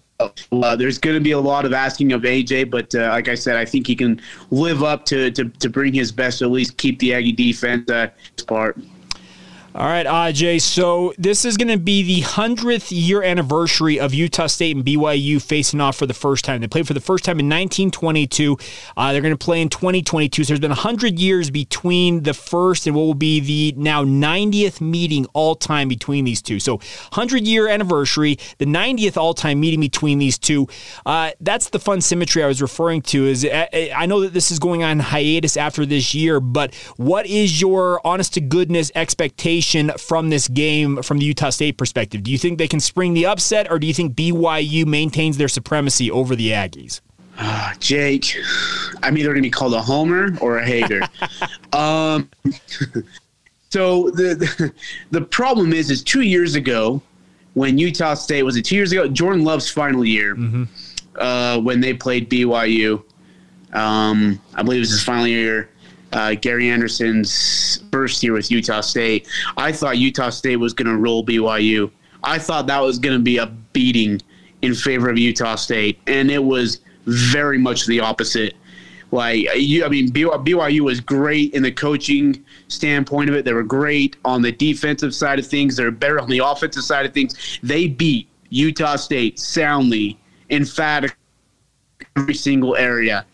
uh, 0.51 0.75
there's 0.75 0.99
going 0.99 1.14
to 1.14 1.21
be 1.21 1.33
a 1.33 1.38
lot 1.38 1.64
of 1.64 1.73
asking 1.73 2.12
of 2.12 2.23
AJ, 2.23 2.71
but 2.71 2.92
uh, 2.94 3.11
like 3.11 3.29
I 3.29 3.35
said, 3.35 3.57
I 3.57 3.64
think 3.64 3.87
he 3.87 3.94
can 3.94 4.21
live 4.51 4.83
up 4.83 5.05
to, 5.07 5.31
to, 5.31 5.44
to 5.44 5.68
bring 5.68 5.92
his 5.92 6.11
best, 6.11 6.42
at 6.42 6.51
least 6.51 6.77
keep 6.77 6.99
the 6.99 7.14
Aggie 7.14 7.33
defense 7.33 7.88
uh, 7.90 8.09
part. 8.47 8.79
All 9.78 9.86
right, 9.86 10.06
Ajay. 10.06 10.60
So 10.60 11.14
this 11.18 11.44
is 11.44 11.56
going 11.56 11.68
to 11.68 11.78
be 11.78 12.02
the 12.02 12.22
hundredth 12.22 12.90
year 12.90 13.22
anniversary 13.22 14.00
of 14.00 14.12
Utah 14.12 14.48
State 14.48 14.74
and 14.74 14.84
BYU 14.84 15.40
facing 15.40 15.80
off 15.80 15.96
for 15.96 16.04
the 16.04 16.14
first 16.14 16.44
time. 16.44 16.60
They 16.60 16.66
played 16.66 16.88
for 16.88 16.94
the 16.94 17.00
first 17.00 17.24
time 17.24 17.38
in 17.38 17.46
1922. 17.46 18.58
Uh, 18.96 19.12
they're 19.12 19.22
going 19.22 19.32
to 19.32 19.38
play 19.38 19.62
in 19.62 19.68
2022. 19.68 20.42
So 20.42 20.48
there's 20.48 20.58
been 20.58 20.72
hundred 20.72 21.20
years 21.20 21.52
between 21.52 22.24
the 22.24 22.34
first 22.34 22.88
and 22.88 22.96
what 22.96 23.04
will 23.04 23.14
be 23.14 23.38
the 23.38 23.80
now 23.80 24.02
90th 24.02 24.80
meeting 24.80 25.26
all 25.26 25.54
time 25.54 25.86
between 25.86 26.24
these 26.24 26.42
two. 26.42 26.58
So 26.58 26.80
hundred 27.12 27.46
year 27.46 27.68
anniversary, 27.68 28.36
the 28.58 28.66
90th 28.66 29.16
all 29.16 29.32
time 29.32 29.60
meeting 29.60 29.78
between 29.78 30.18
these 30.18 30.38
two. 30.38 30.66
Uh, 31.06 31.30
that's 31.40 31.70
the 31.70 31.78
fun 31.78 32.00
symmetry 32.00 32.42
I 32.42 32.48
was 32.48 32.60
referring 32.60 33.02
to. 33.02 33.26
Is 33.28 33.44
uh, 33.44 33.66
I 33.72 34.06
know 34.06 34.22
that 34.22 34.32
this 34.32 34.50
is 34.50 34.58
going 34.58 34.82
on 34.82 34.98
hiatus 34.98 35.56
after 35.56 35.86
this 35.86 36.16
year, 36.16 36.40
but 36.40 36.74
what 36.96 37.26
is 37.26 37.60
your 37.60 38.04
honest 38.04 38.34
to 38.34 38.40
goodness 38.40 38.90
expectation? 38.96 39.67
From 39.98 40.31
this 40.31 40.48
game 40.48 41.02
from 41.02 41.18
the 41.18 41.24
Utah 41.24 41.50
State 41.50 41.76
perspective? 41.76 42.22
Do 42.22 42.31
you 42.31 42.38
think 42.38 42.59
they 42.59 42.68
can 42.68 42.81
spring 42.81 43.14
the 43.14 43.26
upset, 43.26 43.70
or 43.70 43.78
do 43.78 43.87
you 43.87 43.94
think 43.94 44.14
BYU 44.14 44.87
maintains 44.87 45.37
their 45.37 45.48
supremacy 45.48 46.11
over 46.11 46.35
the 46.37 46.50
Aggies? 46.50 47.00
Uh, 47.38 47.72
Jake, 47.78 48.37
I'm 49.02 49.16
either 49.16 49.28
going 49.28 49.42
to 49.42 49.46
be 49.46 49.50
called 49.50 49.74
a 49.74 49.81
homer 49.81 50.37
or 50.40 50.59
a 50.59 50.66
hater. 50.66 51.02
um, 51.72 52.28
so 53.70 54.11
the, 54.11 54.35
the 54.35 54.72
the 55.12 55.20
problem 55.20 55.72
is, 55.72 55.90
is 55.90 56.02
two 56.02 56.22
years 56.22 56.57
ago 56.57 57.00
when 57.54 57.78
Utah 57.78 58.14
State 58.14 58.42
was 58.42 58.57
it 58.57 58.64
two 58.64 58.74
years 58.74 58.90
ago? 58.90 59.07
Jordan 59.07 59.44
Love's 59.44 59.70
final 59.70 60.04
year 60.04 60.35
mm-hmm. 60.35 60.64
uh, 61.16 61.59
when 61.59 61.81
they 61.81 61.94
played 61.94 62.28
BYU. 62.28 63.02
Um, 63.72 64.40
I 64.54 64.62
believe 64.62 64.78
it 64.78 64.81
was 64.81 64.90
his 64.90 65.04
final 65.04 65.26
year 65.26 65.68
uh, 66.12 66.35
Gary 66.35 66.71
Andersen's 66.71 67.83
first 67.92 68.23
year 68.23 68.33
with 68.33 68.51
Utah 68.51 68.81
State, 68.81 69.29
I 69.57 69.73
thought 69.73 69.99
Utah 69.99 70.31
State 70.31 70.57
was 70.57 70.73
going 70.73 70.88
to 70.88 70.97
roll 70.97 71.25
BYU. 71.25 71.90
I 72.23 72.38
thought 72.38 72.66
that 72.66 72.81
was 72.81 72.99
going 72.99 73.16
to 73.16 73.23
be 73.23 73.38
a 73.38 73.47
beating 73.73 74.21
in 74.62 74.75
favor 74.75 75.09
of 75.09 75.18
Utah 75.18 75.55
State, 75.55 76.01
and 76.07 76.31
it 76.31 76.42
was 76.42 76.81
very 77.07 77.59
much 77.59 77.87
the 77.87 78.01
opposite. 78.01 78.55
Like 79.11 79.49
you, 79.57 79.85
I 79.85 79.88
mean, 79.88 80.11
BYU 80.11 80.81
was 80.81 81.01
great 81.01 81.55
in 81.55 81.62
the 81.62 81.73
coaching 81.73 82.44
standpoint 82.68 83.31
of 83.31 83.37
it. 83.37 83.44
They 83.44 83.55
were 83.55 83.62
great 83.62 84.16
on 84.25 84.42
the 84.42 84.53
defensive 84.53 85.14
side 85.14 85.38
of 85.38 85.47
things. 85.47 85.77
They're 85.77 85.90
better 85.90 86.21
on 86.21 86.29
the 86.29 86.40
offensive 86.40 86.85
side 86.85 87.07
of 87.07 87.14
things. 87.14 87.59
They 87.62 87.88
beat 87.88 88.29
Utah 88.51 88.97
State 88.97 89.38
soundly, 89.38 90.18
emphatically, 90.51 91.16
every 92.16 92.35
single 92.35 92.77
area. 92.77 93.25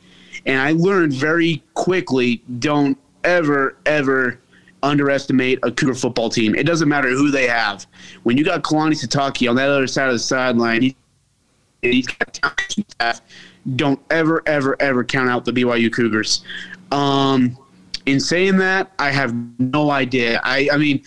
And 0.47 0.61
I 0.61 0.73
learned 0.73 1.13
very 1.13 1.63
quickly 1.75 2.43
don't 2.59 2.99
ever, 3.25 3.77
ever 3.87 4.41
underestimate 4.83 5.59
a 5.63 5.73
Cougar 5.73 5.95
football 5.95 6.29
team. 6.29 6.55
It 6.55 6.65
doesn't 6.65 6.89
matter 6.89 7.09
who 7.09 7.31
they 7.31 7.47
have. 7.49 7.87
When 8.23 8.37
you 8.37 8.45
got 8.45 8.63
Kalani 8.63 8.93
Sitake 8.93 9.49
on 9.49 9.57
that 9.57 9.69
other 9.69 9.87
side 9.87 10.09
of 10.09 10.15
the 10.15 10.19
sideline, 10.19 10.83
he, 10.83 10.97
he's 11.81 12.07
got 12.07 12.33
talent. 12.35 13.21
Don't 13.77 14.01
ever, 14.11 14.43
ever, 14.47 14.77
ever 14.81 15.05
count 15.05 15.31
out 15.31 15.45
the 15.47 15.53
BYU 15.53 15.91
Cougars. 15.91 16.45
Um, 16.93 17.57
in 18.07 18.21
saying 18.21 18.59
that, 18.59 18.93
I 18.99 19.11
have 19.11 19.35
no 19.59 19.91
idea. 19.91 20.41
I, 20.45 20.69
I 20.71 20.77
mean, 20.77 21.03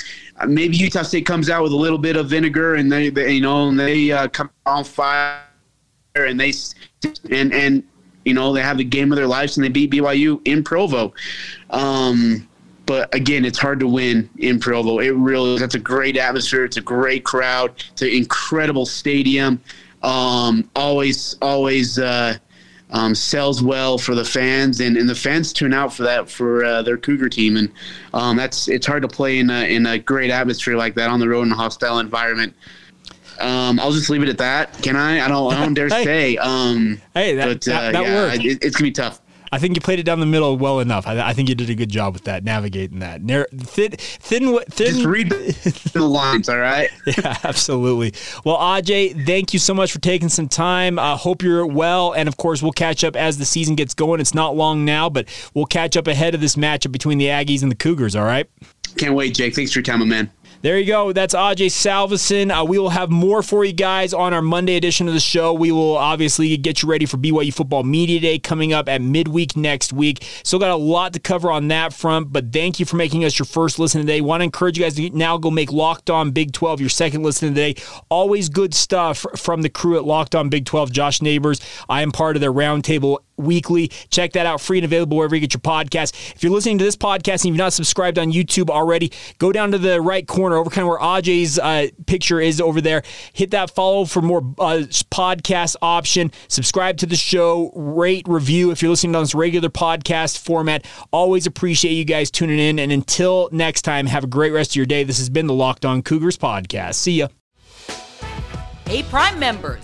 maybe 0.47 0.76
Utah 0.76 1.04
State 1.04 1.28
comes 1.28 1.50
out 1.50 1.62
with 1.62 1.71
a 1.71 1.78
little 1.78 2.00
bit 2.00 2.15
of 2.15 2.28
vinegar, 2.28 2.76
and 2.76 2.91
they, 2.91 3.10
they 3.10 3.34
you 3.34 3.41
know, 3.41 3.69
and 3.69 3.80
they 3.80 4.12
uh, 4.12 4.28
come 4.28 4.50
on 4.65 4.84
fire, 4.84 5.43
and 6.15 6.39
they, 6.39 6.54
and 7.30 7.54
and 7.54 7.84
you 8.28 8.34
know, 8.34 8.52
they 8.52 8.62
have 8.62 8.78
the 8.78 8.84
game 8.84 9.12
of 9.12 9.16
their 9.16 9.26
lives 9.26 9.56
and 9.56 9.63
they 9.63 9.70
beat 9.70 9.90
BYU 9.90 10.42
in 10.44 10.62
Provo. 10.62 11.13
Um, 11.70 12.48
but 12.86 13.13
again, 13.16 13.46
it's 13.46 13.58
hard 13.58 13.80
to 13.80 13.88
win 13.88 14.30
in 14.38 14.60
Provo. 14.60 15.00
It 15.00 15.12
really 15.12 15.58
that's 15.58 15.76
a 15.76 15.80
great 15.80 16.18
atmosphere. 16.18 16.66
It's 16.66 16.78
a 16.78 16.82
great 16.82 17.24
crowd. 17.24 17.72
It's 17.92 18.02
an 18.02 18.10
incredible 18.10 18.86
stadium. 18.86 19.62
Um, 20.04 20.70
always, 20.76 21.38
always 21.42 22.00
uh, 22.00 22.38
um, 22.92 23.16
sells 23.16 23.63
well 23.63 23.98
for 23.98 24.13
the 24.13 24.26
fans, 24.26 24.82
and, 24.82 24.98
and 24.98 25.10
the 25.10 25.16
fans 25.16 25.52
tune 25.54 25.74
out 25.74 25.94
for 25.94 26.04
that 26.04 26.30
for 26.30 26.63
uh, 26.63 26.82
their 26.82 26.98
Cougar 26.98 27.30
team. 27.30 27.56
And 27.56 27.72
um, 28.13 28.36
that's 28.36 28.68
it's 28.68 28.86
hard 28.86 29.04
to 29.04 29.08
play 29.08 29.40
in 29.40 29.50
a, 29.50 29.74
in 29.74 29.86
a 29.86 30.00
great 30.00 30.32
atmosphere 30.32 30.76
like 30.76 30.96
that 30.96 31.10
on 31.10 31.20
the 31.20 31.30
road 31.30 31.44
in 31.44 31.52
a 31.54 31.56
hostile 31.56 32.00
environment. 32.00 32.54
Um, 33.39 33.80
I'll 33.80 33.91
just 33.91 34.10
leave 34.10 34.23
it 34.23 34.30
at 34.30 34.38
that. 34.38 34.73
Can 34.82 34.95
I? 34.95 35.26
I 35.26 35.28
don't. 35.28 35.54
I 35.54 35.60
don't 35.60 35.73
dare 35.73 35.89
hey. 35.89 36.04
say. 36.04 36.38
Um, 36.38 37.02
hey, 37.13 37.36
that, 37.36 37.47
but, 37.47 37.62
that, 37.62 37.84
uh, 37.84 37.91
that 37.91 38.04
yeah, 38.04 38.15
works. 38.15 38.45
It, 38.45 38.63
it's 38.63 38.76
gonna 38.76 38.89
be 38.89 38.91
tough. 38.91 39.21
I 39.52 39.60
think 39.60 39.76
you 39.76 39.82
played 39.82 40.00
it 40.00 40.04
down 40.04 40.19
the 40.19 40.26
middle 40.26 40.58
well 40.58 40.80
enough. 40.80 41.08
I, 41.08 41.30
I 41.30 41.34
think 41.34 41.50
you 41.50 41.56
did 41.56 41.69
a 41.69 41.76
good 41.76 41.89
job 41.89 42.13
with 42.13 42.26
that, 42.26 42.43
navigating 42.43 43.00
that. 43.00 43.21
thin, 43.21 43.91
thin, 43.91 44.60
thin. 44.69 44.88
Just 44.88 45.06
read 45.06 45.30
the 45.93 46.02
lines, 46.02 46.50
all 46.50 46.58
right? 46.58 46.89
yeah, 47.06 47.38
absolutely. 47.43 48.13
Well, 48.43 48.58
Ajay, 48.58 49.26
thank 49.26 49.54
you 49.54 49.60
so 49.60 49.73
much 49.73 49.91
for 49.91 50.00
taking 50.00 50.30
some 50.30 50.50
time. 50.50 51.00
I 51.00 51.13
uh, 51.13 51.17
hope 51.17 51.43
you're 51.43 51.65
well, 51.65 52.13
and 52.13 52.28
of 52.28 52.38
course, 52.38 52.62
we'll 52.62 52.73
catch 52.73 53.04
up 53.04 53.15
as 53.15 53.38
the 53.38 53.45
season 53.45 53.76
gets 53.76 53.93
going. 53.93 54.19
It's 54.19 54.34
not 54.34 54.56
long 54.56 54.84
now, 54.84 55.10
but 55.10 55.28
we'll 55.54 55.65
catch 55.65 55.95
up 55.95 56.08
ahead 56.08 56.36
of 56.36 56.41
this 56.41 56.56
matchup 56.56 56.91
between 56.91 57.17
the 57.17 57.28
Aggies 57.28 57.63
and 57.63 57.71
the 57.71 57.76
Cougars. 57.76 58.15
All 58.15 58.26
right? 58.26 58.50
Can't 58.97 59.15
wait, 59.15 59.36
Jake. 59.36 59.56
Thanks 59.56 59.71
for 59.71 59.80
your 59.80 59.84
time, 59.84 60.00
my 60.00 60.06
man. 60.06 60.32
There 60.63 60.80
you 60.80 60.86
go. 60.86 61.13
That's 61.13 61.36
Ajay 61.36 61.67
Salvesen. 61.67 62.50
Uh, 62.50 62.65
we 62.65 62.80
will 62.80 62.89
have 62.89 63.12
more 63.12 63.43
for 63.43 63.63
you 63.63 63.74
guys 63.74 64.12
on 64.12 64.34
our 64.34 64.41
Monday 64.41 64.76
edition 64.76 65.08
of 65.08 65.13
the 65.13 65.20
show. 65.20 65.54
We 65.54 65.72
will 65.72 65.96
obviously 65.96 66.58
get 66.58 66.82
you 66.82 66.89
ready 66.89 67.06
for 67.06 67.17
BYU 67.17 67.54
Football 67.54 67.84
Media 67.84 68.20
Day 68.20 68.39
coming 68.39 68.74
up 68.74 68.89
at 68.89 69.00
midweek 69.00 69.56
next 69.56 69.93
week. 69.93 70.24
Still 70.43 70.58
got 70.58 70.72
a 70.72 70.76
lot 70.76 71.13
to 71.13 71.20
cover 71.20 71.52
on 71.52 71.67
that 71.67 71.93
front, 71.93 72.34
but 72.34 72.52
thank 72.52 72.80
you 72.80 72.88
for 72.88 72.96
making 72.96 73.24
us 73.24 73.38
your 73.38 73.46
first 73.46 73.78
listen 73.78 74.02
today. 74.02 74.20
Want 74.20 74.41
to 74.41 74.46
encourage 74.46 74.80
you 74.80 74.84
guys 74.84 74.96
to 74.96 75.12
now 75.12 75.38
go 75.38 75.52
make 75.52 75.72
Locked 75.72 76.10
On 76.10 76.32
Big 76.32 76.54
12 76.54 76.80
your 76.80 76.89
second 76.89 77.22
listen 77.22 77.50
today. 77.50 77.76
Always 78.10 78.50
good 78.50 78.74
stuff 78.74 79.28
from 79.36 79.62
the 79.62 79.70
crew 79.70 79.96
at 79.96 80.06
Locked 80.06 80.34
On 80.34 80.50
Big 80.50 80.65
12. 80.65 80.91
Josh 80.91 81.22
Neighbors. 81.22 81.62
I 81.88 82.02
am 82.02 82.12
part 82.12 82.36
of 82.36 82.41
their 82.41 82.54
roundtable 82.54 83.20
weekly. 83.38 83.89
Check 84.10 84.34
that 84.34 84.45
out, 84.45 84.62
free 84.62 84.80
and 84.80 84.86
available 84.86 85.17
wherever 85.17 85.36
you 85.36 85.41
get 85.41 85.54
your 85.54 85.62
podcast. 85.62 86.13
If 86.36 86.43
you're 86.43 86.52
listening 86.52 86.78
to 86.80 86.84
this 86.84 86.95
podcast 86.95 87.41
and 87.41 87.45
you've 87.45 87.58
not 87.58 87.73
subscribed 87.73 88.19
on 88.19 88.32
YouTube 88.32 88.69
already, 88.69 89.12
go 89.38 89.52
down 89.52 89.71
to 89.71 89.78
the 89.78 90.02
right 90.02 90.28
corner 90.28 90.58
over 90.58 90.69
kind 90.69 90.84
of 90.84 90.89
where 90.89 91.00
Ajay's 91.00 91.60
uh, 91.60 91.88
picture 92.06 92.39
is 92.39 92.60
over 92.60 92.82
there. 92.82 93.04
Hit 93.34 93.52
that 93.52 93.71
follow 93.71 94.06
for 94.06 94.21
more 94.21 94.39
uh, 94.60 94.84
podcast 95.12 95.76
option. 95.82 96.32
Subscribe 96.47 96.97
to 96.97 97.06
the 97.06 97.15
show, 97.15 97.71
rate, 97.76 98.26
review 98.28 98.71
if 98.71 98.82
you're 98.82 98.91
listening 98.91 99.15
on 99.15 99.23
this 99.23 99.36
regular 99.36 99.69
podcast 99.69 100.39
format. 100.39 100.86
Always 101.12 101.45
appreciate 101.45 101.93
you 101.93 102.06
guys 102.06 102.32
tuning 102.32 102.60
in. 102.60 102.80
And 102.80 102.91
until 102.91 103.50
next 103.52 103.84
time, 103.84 104.08
have 104.08 104.23
a 104.23 104.28
great 104.28 104.52
rest 104.52 104.71
of 104.71 104.76
your 104.76 104.86
day. 104.86 105.04
This 105.04 105.17
has 105.17 105.30
been 105.30 105.47
the 105.47 105.54
Locked 105.54 105.86
On 105.86 106.02
Cougars 106.02 106.38
podcast. 106.38 106.95
See 106.95 107.13
ya. 107.13 107.28
Hey, 108.88 109.04
Prime 109.04 109.38
members, 109.38 109.84